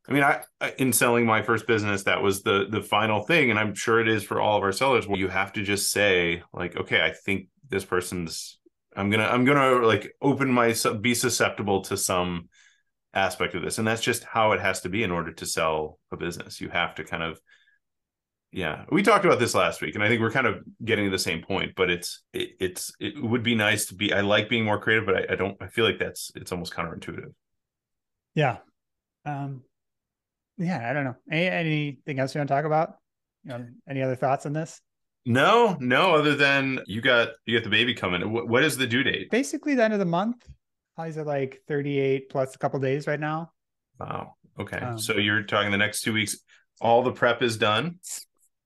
I 0.08 0.14
mean 0.14 0.22
I, 0.22 0.44
in 0.78 0.94
selling 0.94 1.26
my 1.26 1.42
first 1.42 1.66
business 1.66 2.04
that 2.04 2.22
was 2.22 2.44
the 2.44 2.68
the 2.70 2.84
final 2.84 3.22
thing 3.22 3.50
and 3.50 3.60
i'm 3.60 3.74
sure 3.74 4.00
it 4.00 4.08
is 4.08 4.24
for 4.24 4.40
all 4.40 4.58
of 4.58 4.64
our 4.64 4.72
sellers 4.72 5.08
where 5.08 5.18
you 5.18 5.30
have 5.30 5.54
to 5.54 5.64
just 5.64 5.92
say 5.92 6.44
like 6.54 6.78
okay 6.78 7.02
i 7.02 7.10
think 7.10 7.48
this 7.70 7.84
person's 7.84 8.60
i'm 8.96 9.10
gonna 9.10 9.24
i'm 9.24 9.46
gonna 9.46 9.84
like 9.84 10.14
open 10.22 10.52
my 10.52 10.76
be 11.02 11.16
susceptible 11.16 11.82
to 11.84 11.98
some 11.98 12.50
aspect 13.16 13.56
of 13.56 13.64
this. 13.64 13.78
And 13.78 13.88
that's 13.88 14.02
just 14.02 14.24
how 14.24 14.52
it 14.52 14.60
has 14.60 14.82
to 14.82 14.90
be 14.90 15.04
in 15.04 15.12
order 15.12 15.32
to 15.32 15.46
sell 15.46 16.00
a 16.12 16.18
business. 16.18 16.62
You 16.62 16.70
have 16.70 16.96
to 16.96 17.04
kind 17.04 17.24
of 17.24 17.40
yeah 18.56 18.86
we 18.90 19.04
talked 19.04 19.26
about 19.26 19.38
this 19.38 19.54
last 19.54 19.82
week 19.82 19.96
and 19.96 20.04
i 20.04 20.08
think 20.08 20.22
we're 20.22 20.32
kind 20.32 20.48
of 20.48 20.64
getting 20.84 21.06
to 21.06 21.12
the 21.12 21.20
same 21.20 21.42
point 21.42 21.74
but 21.76 21.90
it's 21.90 22.24
it, 22.32 22.52
it's 22.60 22.94
it 23.02 23.22
would 23.22 23.44
be 23.44 23.54
nice 23.54 23.86
to 23.86 23.94
be 23.94 24.14
i 24.14 24.22
like 24.22 24.48
being 24.48 24.64
more 24.64 24.80
creative 24.80 25.06
but 25.06 25.16
I, 25.16 25.34
I 25.34 25.36
don't 25.36 25.58
i 25.62 25.68
feel 25.68 25.84
like 25.84 26.00
that's 26.00 26.32
it's 26.36 26.54
almost 26.54 26.74
counterintuitive 26.74 27.34
yeah 28.34 28.58
um 29.26 29.62
yeah 30.58 30.90
i 30.90 30.94
don't 30.94 31.04
know 31.04 31.16
any, 31.30 31.48
anything 31.48 32.20
else 32.20 32.34
you 32.34 32.40
want 32.40 32.48
to 32.48 32.54
talk 32.54 32.64
about 32.64 32.96
you 33.44 33.50
know 33.50 33.66
any 33.90 34.02
other 34.02 34.16
thoughts 34.16 34.46
on 34.46 34.54
this 34.54 34.80
no, 35.26 35.76
no. 35.80 36.14
Other 36.14 36.36
than 36.36 36.82
you 36.86 37.02
got 37.02 37.30
you 37.46 37.58
got 37.58 37.64
the 37.64 37.70
baby 37.70 37.96
coming. 37.96 38.32
what, 38.32 38.48
what 38.48 38.64
is 38.64 38.78
the 38.78 38.86
due 38.86 39.02
date? 39.02 39.32
Basically, 39.32 39.74
the 39.74 39.84
end 39.84 39.94
of 39.94 40.00
the 40.00 40.06
month. 40.06 40.48
Highs 40.98 41.18
are 41.18 41.24
like 41.24 41.64
thirty 41.68 42.00
eight 42.00 42.30
plus 42.30 42.54
a 42.54 42.60
couple 42.60 42.80
days 42.80 43.08
right 43.08 43.20
now. 43.20 43.52
Wow. 44.00 44.36
Okay. 44.60 44.78
Um, 44.78 45.00
so 45.00 45.18
you're 45.18 45.42
talking 45.42 45.72
the 45.72 45.78
next 45.78 46.02
two 46.02 46.14
weeks. 46.14 46.38
All 46.80 47.02
the 47.02 47.12
prep 47.12 47.42
is 47.42 47.58
done. 47.58 48.00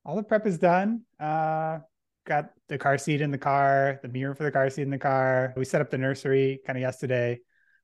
All 0.10 0.15
the 0.15 0.24
prep 0.24 0.48
is 0.48 0.58
done. 0.58 1.02
Uh, 1.19 1.78
got 2.26 2.50
the 2.67 2.80
car 2.80 2.98
seat 2.98 3.22
in 3.22 3.30
the 3.30 3.38
car, 3.38 4.00
the 4.02 4.08
mirror 4.08 4.34
for 4.34 4.41
the 4.41 4.50
car 4.50 4.67
seat 4.72 4.82
in 4.82 4.89
the 4.89 4.98
car. 4.98 5.54
We 5.56 5.65
set 5.65 5.82
up 5.82 5.91
the 5.91 6.00
nursery 6.00 6.62
kind 6.65 6.76
of 6.76 6.82
yesterday. 6.82 7.41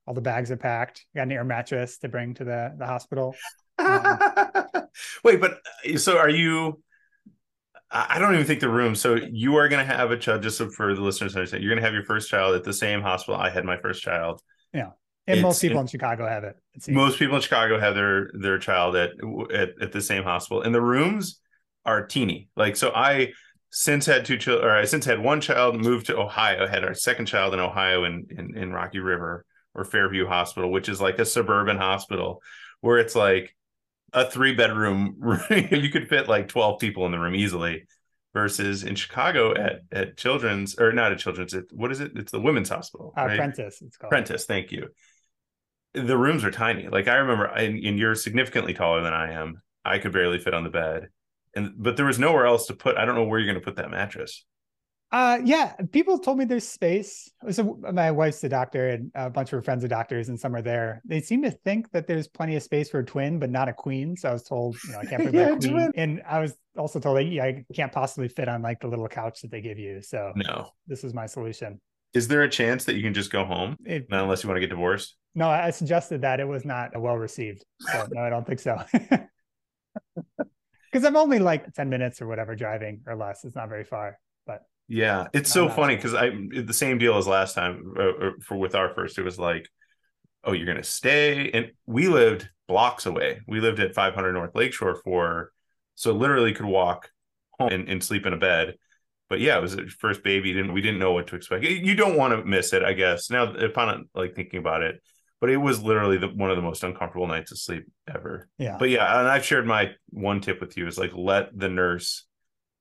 All 0.07 0.15
the 0.15 0.21
bags 0.21 0.49
are 0.49 0.57
packed. 0.57 1.05
Got 1.15 1.27
an 1.27 1.33
air 1.33 1.43
mattress 1.43 1.99
to 1.99 2.09
bring 2.09 2.33
to 2.33 2.43
the 2.43 2.73
the 2.79 2.87
hospital. 2.87 3.35
Wait, 5.23 5.39
but 5.39 5.59
uh, 5.87 5.97
so 5.99 6.17
are 6.17 6.27
you? 6.31 6.81
I 7.91 8.17
don't 8.17 8.33
even 8.33 8.47
think 8.47 8.59
the 8.59 8.69
room. 8.69 8.95
So 8.95 9.19
you 9.31 9.57
are 9.57 9.69
going 9.69 9.87
to 9.87 9.95
have 9.95 10.09
a 10.09 10.17
child. 10.17 10.41
Just 10.41 10.57
so 10.57 10.67
for 10.71 10.95
the 10.95 11.01
listeners 11.01 11.33
to 11.33 11.37
understand, 11.37 11.61
you're 11.63 11.71
going 11.73 11.81
to 11.83 11.85
have 11.85 11.93
your 11.93 12.05
first 12.05 12.27
child 12.27 12.55
at 12.55 12.63
the 12.63 12.73
same 12.73 13.03
hospital 13.03 13.39
I 13.39 13.51
had 13.51 13.65
my 13.65 13.77
first 13.77 14.01
child. 14.01 14.41
Yeah, 14.73 14.93
and 15.27 15.37
It's- 15.37 15.43
most 15.43 15.61
people 15.61 15.79
in 15.79 15.85
Chicago 15.85 16.27
have 16.27 16.43
it. 16.43 16.55
it. 16.73 16.91
Most 16.91 17.19
people 17.19 17.35
in 17.35 17.43
Chicago 17.43 17.79
have 17.79 17.93
their 17.93 18.31
their 18.33 18.57
child 18.57 18.95
at 18.95 19.11
at, 19.53 19.69
at 19.79 19.91
the 19.91 20.01
same 20.01 20.23
hospital, 20.23 20.63
and 20.63 20.73
the 20.73 20.81
rooms 20.81 21.39
are 21.85 22.05
teeny. 22.05 22.49
Like 22.55 22.75
so, 22.75 22.91
I 22.93 23.33
since 23.69 24.05
had 24.05 24.25
two 24.25 24.37
children, 24.37 24.67
or 24.67 24.75
I 24.75 24.85
since 24.85 25.05
had 25.05 25.19
one 25.19 25.41
child, 25.41 25.75
moved 25.75 26.07
to 26.07 26.17
Ohio, 26.17 26.67
had 26.67 26.83
our 26.83 26.93
second 26.93 27.25
child 27.25 27.53
in 27.53 27.59
Ohio 27.59 28.05
in, 28.05 28.27
in 28.29 28.57
in 28.57 28.71
Rocky 28.73 28.99
River 28.99 29.45
or 29.73 29.83
Fairview 29.83 30.25
Hospital, 30.25 30.71
which 30.71 30.89
is 30.89 31.01
like 31.01 31.19
a 31.19 31.25
suburban 31.25 31.77
hospital 31.77 32.41
where 32.81 32.97
it's 32.97 33.15
like 33.15 33.55
a 34.13 34.29
three 34.29 34.55
bedroom. 34.55 35.15
room. 35.19 35.39
you 35.49 35.89
could 35.89 36.07
fit 36.07 36.27
like 36.27 36.47
twelve 36.47 36.79
people 36.79 37.05
in 37.05 37.11
the 37.11 37.19
room 37.19 37.35
easily. 37.35 37.85
Versus 38.33 38.83
in 38.83 38.95
Chicago 38.95 39.53
at 39.53 39.79
at 39.93 40.17
Children's 40.17 40.77
or 40.77 40.91
not 40.91 41.13
at 41.13 41.19
Children's, 41.19 41.53
it, 41.53 41.67
what 41.71 41.89
is 41.93 42.01
it? 42.01 42.11
It's 42.15 42.33
the 42.33 42.41
Women's 42.41 42.67
Hospital. 42.67 43.13
uh, 43.17 43.27
right? 43.27 43.37
Prentice. 43.37 43.81
It's 43.81 43.95
called. 43.95 44.09
Prentice, 44.09 44.45
thank 44.45 44.73
you. 44.73 44.89
The 45.93 46.17
rooms 46.17 46.43
are 46.43 46.51
tiny. 46.51 46.89
Like 46.89 47.07
I 47.07 47.15
remember, 47.15 47.45
and, 47.45 47.81
and 47.81 47.97
you're 47.97 48.13
significantly 48.13 48.73
taller 48.73 49.01
than 49.01 49.13
I 49.13 49.31
am. 49.31 49.61
I 49.85 49.99
could 49.99 50.11
barely 50.11 50.39
fit 50.39 50.53
on 50.53 50.65
the 50.65 50.69
bed, 50.69 51.07
and 51.55 51.73
but 51.77 51.97
there 51.97 52.05
was 52.05 52.19
nowhere 52.19 52.45
else 52.45 52.67
to 52.67 52.73
put. 52.73 52.97
I 52.97 53.05
don't 53.05 53.15
know 53.15 53.23
where 53.25 53.39
you're 53.39 53.47
going 53.51 53.59
to 53.61 53.65
put 53.65 53.77
that 53.77 53.89
mattress. 53.91 54.45
Uh, 55.11 55.39
yeah, 55.45 55.73
people 55.93 56.19
told 56.19 56.37
me 56.37 56.43
there's 56.43 56.67
space. 56.67 57.31
So 57.51 57.79
my 57.93 58.11
wife's 58.11 58.43
a 58.43 58.49
doctor, 58.49 58.89
and 58.89 59.11
a 59.15 59.29
bunch 59.29 59.47
of 59.49 59.51
her 59.51 59.61
friends 59.61 59.83
are 59.85 59.87
doctors, 59.87 60.27
and 60.29 60.37
some 60.37 60.53
are 60.55 60.61
there. 60.61 61.01
They 61.05 61.21
seem 61.21 61.41
to 61.43 61.51
think 61.51 61.89
that 61.91 62.05
there's 62.07 62.27
plenty 62.27 62.55
of 62.57 62.63
space 62.63 62.89
for 62.89 62.99
a 62.99 63.05
twin, 63.05 63.39
but 63.39 63.49
not 63.49 63.69
a 63.69 63.73
queen. 63.73 64.17
So 64.17 64.29
I 64.29 64.33
was 64.33 64.43
told, 64.43 64.75
you 64.83 64.91
know, 64.91 64.99
I 64.99 65.05
can't 65.05 65.23
put 65.25 65.33
Yeah, 65.33 65.51
my 65.51 65.55
queen. 65.57 65.71
twin. 65.71 65.91
And 65.95 66.21
I 66.27 66.39
was 66.39 66.55
also 66.75 66.99
told 66.99 67.17
that 67.17 67.25
yeah, 67.25 67.45
I 67.45 67.63
can't 67.73 67.91
possibly 67.91 68.27
fit 68.27 68.49
on 68.49 68.61
like 68.61 68.81
the 68.81 68.87
little 68.87 69.07
couch 69.07 69.41
that 69.41 69.51
they 69.51 69.61
give 69.61 69.77
you. 69.79 70.01
So 70.01 70.33
No. 70.35 70.71
this 70.87 71.03
is 71.05 71.13
my 71.13 71.27
solution. 71.27 71.79
Is 72.13 72.27
there 72.27 72.41
a 72.41 72.49
chance 72.49 72.83
that 72.85 72.95
you 72.95 73.03
can 73.03 73.13
just 73.13 73.31
go 73.31 73.45
home? 73.45 73.77
It, 73.85 74.09
Not 74.09 74.23
unless 74.23 74.43
you 74.43 74.49
want 74.49 74.57
to 74.57 74.61
get 74.61 74.69
divorced. 74.69 75.15
no, 75.35 75.49
I 75.49 75.69
suggested 75.69 76.21
that 76.21 76.39
it 76.39 76.47
was 76.47 76.65
not 76.65 76.99
well 76.99 77.15
received. 77.15 77.63
So 77.79 78.07
no, 78.09 78.21
I 78.21 78.29
don't 78.29 78.45
think 78.45 78.59
so. 78.59 78.81
Because 80.95 81.05
I'm 81.05 81.17
only 81.17 81.39
like 81.39 81.73
10 81.73 81.89
minutes 81.89 82.21
or 82.21 82.27
whatever 82.27 82.55
driving 82.55 83.01
or 83.05 83.17
less. 83.17 83.43
It's 83.43 83.57
not 83.57 83.67
very 83.67 83.83
far. 83.83 84.17
But 84.47 84.61
yeah, 84.87 85.27
it's 85.33 85.51
so 85.51 85.67
funny 85.67 85.97
because 85.97 86.13
I 86.13 86.29
the 86.29 86.71
same 86.71 86.99
deal 86.99 87.17
as 87.17 87.27
last 87.27 87.53
time 87.53 87.95
uh, 87.99 88.01
uh, 88.03 88.31
for 88.41 88.55
with 88.55 88.75
our 88.75 88.93
first. 88.93 89.17
It 89.17 89.23
was 89.23 89.37
like, 89.37 89.67
oh, 90.45 90.53
you're 90.53 90.65
gonna 90.65 90.85
stay, 90.85 91.51
and 91.51 91.71
we 91.85 92.07
lived 92.07 92.47
blocks 92.69 93.05
away. 93.05 93.41
We 93.45 93.59
lived 93.59 93.81
at 93.81 93.93
500 93.93 94.31
North 94.31 94.55
Lakeshore 94.55 94.95
for, 94.95 95.51
so 95.95 96.13
literally 96.13 96.53
could 96.53 96.65
walk 96.65 97.09
home 97.59 97.73
and, 97.73 97.89
and 97.89 98.01
sleep 98.01 98.25
in 98.25 98.31
a 98.31 98.37
bed. 98.37 98.75
But 99.27 99.41
yeah, 99.41 99.57
it 99.57 99.61
was 99.61 99.73
a 99.73 99.87
first 99.87 100.23
baby. 100.23 100.53
Didn't 100.53 100.71
we 100.71 100.79
didn't 100.79 100.99
know 100.99 101.11
what 101.11 101.27
to 101.27 101.35
expect. 101.35 101.65
You 101.65 101.95
don't 101.95 102.15
want 102.15 102.31
to 102.31 102.45
miss 102.45 102.71
it, 102.71 102.83
I 102.83 102.93
guess. 102.93 103.29
Now, 103.29 103.53
upon 103.53 104.07
like 104.15 104.33
thinking 104.33 104.59
about 104.59 104.81
it, 104.81 105.01
but 105.41 105.49
it 105.49 105.57
was 105.57 105.81
literally 105.81 106.17
the, 106.17 106.27
one 106.27 106.49
of 106.49 106.55
the 106.55 106.63
most 106.63 106.83
uncomfortable 106.83 107.27
nights 107.27 107.51
of 107.51 107.59
sleep 107.59 107.85
ever. 108.13 108.47
Yeah. 108.57 108.77
But 108.79 108.89
yeah, 108.89 109.19
and 109.19 109.27
I've 109.27 109.45
shared 109.45 109.65
my 109.65 109.91
one 110.09 110.41
tip 110.41 110.61
with 110.61 110.77
you 110.77 110.87
is 110.87 110.97
like 110.97 111.11
let 111.15 111.57
the 111.57 111.69
nurse 111.69 112.25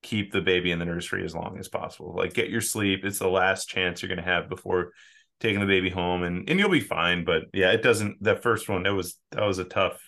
keep 0.02 0.32
the 0.32 0.40
baby 0.40 0.70
in 0.70 0.78
the 0.78 0.84
nursery 0.84 1.24
as 1.24 1.34
long 1.34 1.58
as 1.58 1.68
possible. 1.68 2.14
Like 2.16 2.34
get 2.34 2.50
your 2.50 2.60
sleep. 2.60 3.04
It's 3.04 3.18
the 3.18 3.28
last 3.28 3.68
chance 3.68 4.02
you're 4.02 4.08
gonna 4.08 4.22
have 4.22 4.48
before 4.48 4.92
taking 5.40 5.60
the 5.60 5.66
baby 5.66 5.90
home 5.90 6.22
and, 6.22 6.48
and 6.48 6.58
you'll 6.58 6.68
be 6.68 6.80
fine. 6.80 7.24
But 7.24 7.44
yeah, 7.52 7.72
it 7.72 7.82
doesn't 7.82 8.22
that 8.22 8.42
first 8.42 8.68
one, 8.68 8.84
that 8.84 8.94
was 8.94 9.18
that 9.32 9.44
was 9.44 9.58
a 9.58 9.64
tough 9.64 10.00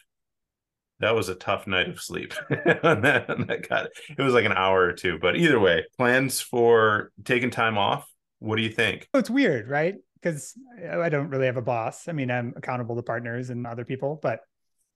that 1.00 1.14
was 1.14 1.28
a 1.28 1.34
tough 1.34 1.66
night 1.66 1.88
of 1.88 2.00
sleep. 2.00 2.32
on 2.82 3.02
that, 3.02 3.28
on 3.28 3.46
that 3.48 3.68
got 3.68 3.88
it 4.16 4.22
was 4.22 4.34
like 4.34 4.44
an 4.44 4.52
hour 4.52 4.82
or 4.82 4.92
two. 4.92 5.18
But 5.18 5.36
either 5.36 5.60
way, 5.60 5.84
plans 5.96 6.40
for 6.40 7.10
taking 7.24 7.50
time 7.50 7.78
off. 7.78 8.08
What 8.38 8.56
do 8.56 8.62
you 8.62 8.70
think? 8.70 9.08
So 9.14 9.18
it's 9.18 9.30
weird, 9.30 9.68
right? 9.68 9.94
Because 10.26 10.54
I 10.90 11.08
don't 11.08 11.28
really 11.28 11.46
have 11.46 11.56
a 11.56 11.62
boss. 11.62 12.08
I 12.08 12.12
mean, 12.12 12.30
I'm 12.30 12.52
accountable 12.56 12.96
to 12.96 13.02
partners 13.02 13.50
and 13.50 13.66
other 13.66 13.84
people, 13.84 14.18
but 14.20 14.40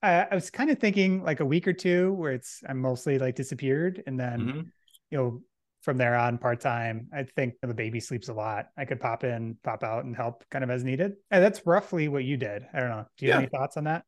I, 0.02 0.26
I 0.30 0.34
was 0.34 0.50
kind 0.50 0.70
of 0.70 0.78
thinking 0.78 1.22
like 1.22 1.38
a 1.40 1.44
week 1.44 1.68
or 1.68 1.72
two 1.72 2.12
where 2.14 2.32
it's 2.32 2.62
I'm 2.68 2.78
mostly 2.78 3.18
like 3.18 3.36
disappeared, 3.36 4.02
and 4.06 4.18
then 4.18 4.40
Mhm. 4.40 4.66
you 5.10 5.18
know 5.18 5.42
from 5.82 5.98
there 5.98 6.16
on 6.16 6.36
part 6.38 6.60
time. 6.60 7.08
I 7.14 7.22
think 7.22 7.54
the 7.62 7.72
baby 7.72 8.00
sleeps 8.00 8.28
a 8.28 8.34
lot. 8.34 8.66
I 8.76 8.84
could 8.84 9.00
pop 9.00 9.24
in, 9.24 9.56
pop 9.62 9.82
out, 9.82 10.04
and 10.04 10.16
help 10.16 10.44
kind 10.50 10.64
of 10.64 10.70
as 10.70 10.84
needed. 10.84 11.12
And 11.30 11.42
that's 11.42 11.64
roughly 11.64 12.08
what 12.08 12.24
you 12.24 12.36
did. 12.36 12.66
I 12.72 12.80
don't 12.80 12.90
know. 12.90 13.06
Do 13.16 13.26
you 13.26 13.32
have 13.32 13.40
any 13.42 13.48
thoughts 13.50 13.76
on 13.76 13.84
that? 13.84 14.04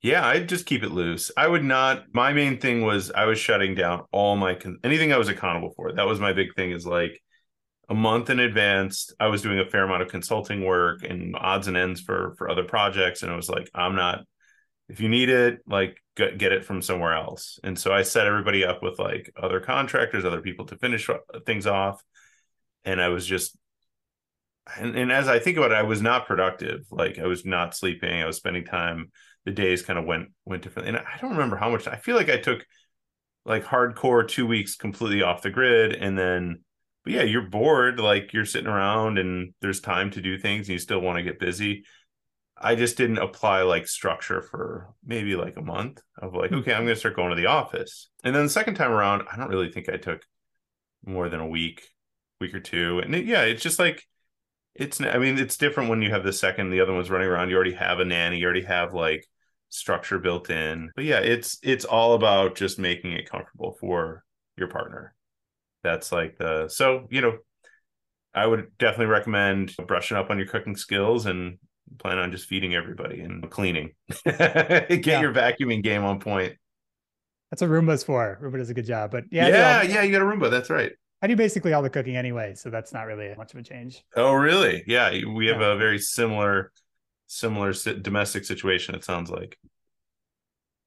Yeah, 0.00 0.26
I'd 0.26 0.48
just 0.48 0.66
keep 0.66 0.82
it 0.82 0.92
loose. 0.92 1.30
I 1.36 1.46
would 1.46 1.64
not. 1.64 2.04
My 2.14 2.32
main 2.32 2.58
thing 2.58 2.82
was 2.82 3.10
I 3.10 3.26
was 3.26 3.38
shutting 3.38 3.74
down 3.74 4.04
all 4.12 4.36
my 4.36 4.54
con- 4.54 4.78
anything 4.82 5.12
I 5.12 5.18
was 5.18 5.28
accountable 5.28 5.72
for. 5.76 5.92
That 5.92 6.06
was 6.06 6.20
my 6.20 6.32
big 6.32 6.54
thing. 6.54 6.70
Is 6.70 6.86
like 6.86 7.20
a 7.88 7.94
month 7.94 8.30
in 8.30 8.38
advance. 8.38 9.12
I 9.18 9.28
was 9.28 9.42
doing 9.42 9.58
a 9.58 9.64
fair 9.68 9.84
amount 9.84 10.02
of 10.02 10.08
consulting 10.08 10.64
work 10.64 11.02
and 11.02 11.34
odds 11.36 11.68
and 11.68 11.76
ends 11.76 12.00
for 12.00 12.34
for 12.36 12.50
other 12.50 12.64
projects, 12.64 13.22
and 13.22 13.32
it 13.32 13.36
was 13.36 13.48
like 13.48 13.70
I'm 13.74 13.96
not. 13.96 14.20
If 14.88 15.00
you 15.00 15.10
need 15.10 15.28
it, 15.28 15.58
like 15.66 15.98
get, 16.16 16.38
get 16.38 16.52
it 16.52 16.64
from 16.64 16.80
somewhere 16.80 17.12
else. 17.12 17.58
And 17.62 17.78
so 17.78 17.92
I 17.92 18.02
set 18.02 18.26
everybody 18.26 18.64
up 18.64 18.82
with 18.82 18.98
like 18.98 19.30
other 19.36 19.60
contractors, 19.60 20.24
other 20.24 20.40
people 20.40 20.64
to 20.66 20.78
finish 20.78 21.08
uh, 21.10 21.16
things 21.44 21.66
off, 21.66 22.02
and 22.84 23.00
I 23.00 23.08
was 23.08 23.26
just. 23.26 23.56
And, 24.76 24.96
and 24.96 25.10
as 25.10 25.28
I 25.28 25.38
think 25.38 25.56
about 25.56 25.72
it, 25.72 25.78
I 25.78 25.82
was 25.82 26.02
not 26.02 26.26
productive. 26.26 26.86
Like 26.90 27.18
I 27.18 27.26
was 27.26 27.46
not 27.46 27.74
sleeping. 27.74 28.22
I 28.22 28.26
was 28.26 28.36
spending 28.36 28.66
time 28.66 29.10
the 29.46 29.50
days 29.50 29.82
kind 29.82 29.98
of 29.98 30.04
went 30.04 30.28
went 30.44 30.62
differently. 30.62 30.94
And 30.94 30.98
I 30.98 31.18
don't 31.20 31.32
remember 31.32 31.56
how 31.56 31.70
much. 31.70 31.86
I 31.86 31.96
feel 31.96 32.16
like 32.16 32.28
I 32.28 32.36
took 32.36 32.66
like 33.44 33.64
hardcore 33.64 34.28
two 34.28 34.46
weeks 34.46 34.76
completely 34.76 35.22
off 35.22 35.42
the 35.42 35.50
grid, 35.50 35.94
and 35.94 36.18
then, 36.18 36.60
but 37.08 37.14
yeah, 37.14 37.22
you're 37.22 37.40
bored. 37.40 37.98
Like 37.98 38.34
you're 38.34 38.44
sitting 38.44 38.68
around, 38.68 39.16
and 39.16 39.54
there's 39.62 39.80
time 39.80 40.10
to 40.10 40.20
do 40.20 40.36
things, 40.36 40.68
and 40.68 40.74
you 40.74 40.78
still 40.78 41.00
want 41.00 41.16
to 41.16 41.22
get 41.22 41.38
busy. 41.38 41.86
I 42.54 42.74
just 42.74 42.98
didn't 42.98 43.16
apply 43.16 43.62
like 43.62 43.88
structure 43.88 44.42
for 44.42 44.90
maybe 45.02 45.34
like 45.34 45.56
a 45.56 45.62
month 45.62 46.02
of 46.18 46.34
like, 46.34 46.52
okay, 46.52 46.72
I'm 46.72 46.80
mm-hmm. 46.80 46.84
going 46.84 46.88
to 46.88 46.96
start 46.96 47.16
going 47.16 47.30
to 47.30 47.36
the 47.36 47.46
office. 47.46 48.10
And 48.24 48.36
then 48.36 48.42
the 48.42 48.50
second 48.50 48.74
time 48.74 48.90
around, 48.90 49.22
I 49.32 49.38
don't 49.38 49.48
really 49.48 49.72
think 49.72 49.88
I 49.88 49.96
took 49.96 50.20
more 51.06 51.30
than 51.30 51.40
a 51.40 51.46
week, 51.46 51.80
week 52.42 52.52
or 52.52 52.60
two. 52.60 52.98
And 52.98 53.14
it, 53.14 53.24
yeah, 53.24 53.44
it's 53.44 53.62
just 53.62 53.78
like 53.78 54.04
it's 54.74 55.00
I 55.00 55.16
mean, 55.16 55.38
it's 55.38 55.56
different 55.56 55.88
when 55.88 56.02
you 56.02 56.10
have 56.10 56.24
the 56.24 56.32
second, 56.34 56.68
the 56.68 56.82
other 56.82 56.92
one's 56.92 57.08
running 57.08 57.28
around. 57.28 57.48
You 57.48 57.56
already 57.56 57.72
have 57.72 58.00
a 58.00 58.04
nanny, 58.04 58.36
you 58.36 58.44
already 58.44 58.64
have 58.64 58.92
like 58.92 59.24
structure 59.70 60.18
built 60.18 60.50
in. 60.50 60.90
But 60.94 61.06
yeah, 61.06 61.20
it's 61.20 61.58
it's 61.62 61.86
all 61.86 62.12
about 62.12 62.54
just 62.54 62.78
making 62.78 63.12
it 63.12 63.30
comfortable 63.30 63.78
for 63.80 64.24
your 64.58 64.68
partner. 64.68 65.14
That's 65.82 66.12
like 66.12 66.36
the 66.38 66.68
so, 66.68 67.06
you 67.10 67.20
know, 67.20 67.38
I 68.34 68.46
would 68.46 68.76
definitely 68.78 69.06
recommend 69.06 69.74
brushing 69.86 70.16
up 70.16 70.30
on 70.30 70.38
your 70.38 70.46
cooking 70.46 70.76
skills 70.76 71.26
and 71.26 71.58
plan 71.98 72.18
on 72.18 72.30
just 72.30 72.46
feeding 72.46 72.74
everybody 72.74 73.20
and 73.20 73.48
cleaning. 73.50 73.92
Get 74.24 75.06
Yeah. 75.06 75.20
your 75.20 75.32
vacuuming 75.32 75.82
game 75.82 76.04
on 76.04 76.20
point. 76.20 76.54
That's 77.50 77.62
what 77.62 77.70
Roomba's 77.70 78.04
for. 78.04 78.38
Roomba 78.42 78.58
does 78.58 78.68
a 78.70 78.74
good 78.74 78.84
job, 78.86 79.10
but 79.10 79.24
yeah, 79.30 79.48
Yeah, 79.48 79.82
do, 79.82 79.88
yeah, 79.92 80.02
you 80.02 80.12
got 80.12 80.20
a 80.20 80.24
Roomba. 80.24 80.50
That's 80.50 80.68
right. 80.68 80.92
I 81.22 81.26
do 81.26 81.34
basically 81.34 81.72
all 81.72 81.82
the 81.82 81.90
cooking 81.90 82.16
anyway, 82.16 82.54
so 82.54 82.70
that's 82.70 82.92
not 82.92 83.06
really 83.06 83.34
much 83.36 83.52
of 83.54 83.58
a 83.60 83.62
change. 83.62 84.04
Oh, 84.14 84.34
really? 84.34 84.84
Yeah, 84.86 85.10
we 85.26 85.46
have 85.46 85.60
Yeah. 85.60 85.72
a 85.72 85.76
very 85.76 85.98
similar, 85.98 86.72
similar 87.26 87.72
domestic 87.72 88.44
situation. 88.44 88.94
It 88.94 89.02
sounds 89.04 89.30
like. 89.30 89.58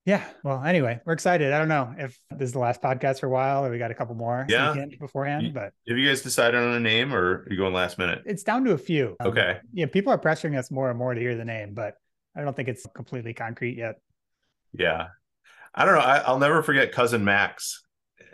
Yeah. 0.05 0.23
Well, 0.43 0.63
anyway, 0.63 0.99
we're 1.05 1.13
excited. 1.13 1.53
I 1.53 1.59
don't 1.59 1.67
know 1.67 1.93
if 1.97 2.19
this 2.31 2.47
is 2.47 2.53
the 2.53 2.59
last 2.59 2.81
podcast 2.81 3.19
for 3.19 3.27
a 3.27 3.29
while 3.29 3.63
or 3.65 3.69
we 3.69 3.77
got 3.77 3.91
a 3.91 3.93
couple 3.93 4.15
more 4.15 4.45
Yeah. 4.49 4.73
beforehand, 4.99 5.53
but 5.53 5.73
Have 5.87 5.97
you 5.97 6.07
guys 6.07 6.21
decided 6.21 6.59
on 6.59 6.73
a 6.73 6.79
name, 6.79 7.13
or 7.13 7.43
are 7.43 7.47
you 7.51 7.57
going 7.57 7.73
last 7.73 7.99
minute? 7.99 8.23
it's 8.25 8.41
down 8.43 8.63
to 8.65 8.71
a 8.71 8.77
few. 8.79 9.15
Um, 9.19 9.27
Okay. 9.27 9.59
Yeah, 9.73 9.85
people 9.85 10.11
are 10.11 10.17
pressuring 10.17 10.57
us 10.57 10.71
more 10.71 10.89
and 10.89 10.97
more 10.97 11.13
to 11.13 11.19
hear 11.21 11.35
the 11.35 11.45
name, 11.45 11.73
but 11.75 11.95
I 12.35 12.41
don't 12.41 12.55
think 12.55 12.67
it's 12.67 12.85
completely 12.95 13.33
concrete 13.35 13.77
yet. 13.77 13.95
Yeah, 14.73 15.07
I 15.75 15.85
don't 15.85 15.93
know. 15.95 16.01
I, 16.01 16.17
I'll 16.19 16.39
never 16.39 16.63
forget 16.63 16.91
cousin 16.93 17.23
Max 17.23 17.83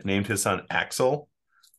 named 0.06 0.28
his 0.28 0.42
son 0.42 0.62
Axel. 0.70 1.28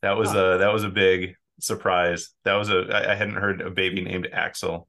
That 0.03 0.17
was 0.19 0.33
a 0.35 0.59
that 0.59 0.73
was 0.73 0.85
a 0.85 0.89
big 0.91 1.35
surprise. 1.61 2.31
That 2.45 2.55
was 2.55 2.69
a 2.71 2.89
I, 2.93 3.13
I 3.13 3.15
hadn't 3.15 3.37
heard 3.37 3.61
a 3.63 3.71
baby 3.71 4.03
named 4.03 4.29
Axel. 4.33 4.87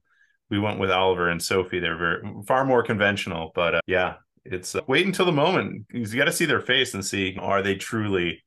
We 0.50 0.60
went 0.60 0.80
with 0.80 0.92
Oliver 0.92 1.30
and 1.30 1.42
Sophie. 1.42 1.80
They're 1.80 1.98
very 1.98 2.22
far 2.48 2.66
more 2.66 2.84
conventional, 2.84 3.52
but 3.56 3.76
uh, 3.76 3.82
yeah, 3.88 4.16
it's 4.50 4.76
uh, 4.76 4.82
wait 4.88 5.06
until 5.06 5.26
the 5.26 5.32
moment. 5.32 5.86
You 5.92 6.06
got 6.18 6.26
to 6.26 6.32
see 6.32 6.46
their 6.46 6.62
face 6.62 6.94
and 6.94 7.06
see 7.06 7.38
are 7.40 7.62
they 7.62 7.76
truly. 7.76 8.44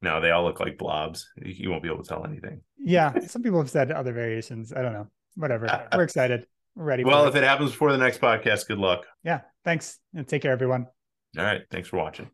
No, 0.00 0.20
they 0.20 0.30
all 0.30 0.42
look 0.44 0.58
like 0.58 0.78
blobs. 0.78 1.30
You, 1.36 1.70
won't 1.70 1.82
be 1.82 1.88
able 1.88 2.02
to 2.02 2.08
tell 2.08 2.26
anything. 2.26 2.62
Yeah, 2.76 3.20
some 3.26 3.42
people 3.42 3.60
have 3.60 3.70
said 3.70 3.92
other 3.92 4.12
variations. 4.12 4.72
I 4.72 4.82
don't 4.82 4.92
know. 4.92 5.06
Whatever. 5.36 5.88
We're 5.94 6.02
excited. 6.02 6.46
We're 6.74 6.84
ready. 6.84 7.04
Well, 7.04 7.28
if 7.28 7.36
it 7.36 7.44
happens 7.44 7.70
before 7.70 7.92
the 7.92 7.98
next 7.98 8.20
podcast, 8.20 8.66
good 8.66 8.78
luck. 8.78 9.06
yeah, 9.22 9.42
thanks 9.64 9.98
and 10.14 10.26
take 10.26 10.42
care, 10.42 10.52
everyone. 10.52 10.88
All 11.38 11.44
right, 11.44 11.62
thanks 11.70 11.88
for 11.88 11.98
watching. 11.98 12.30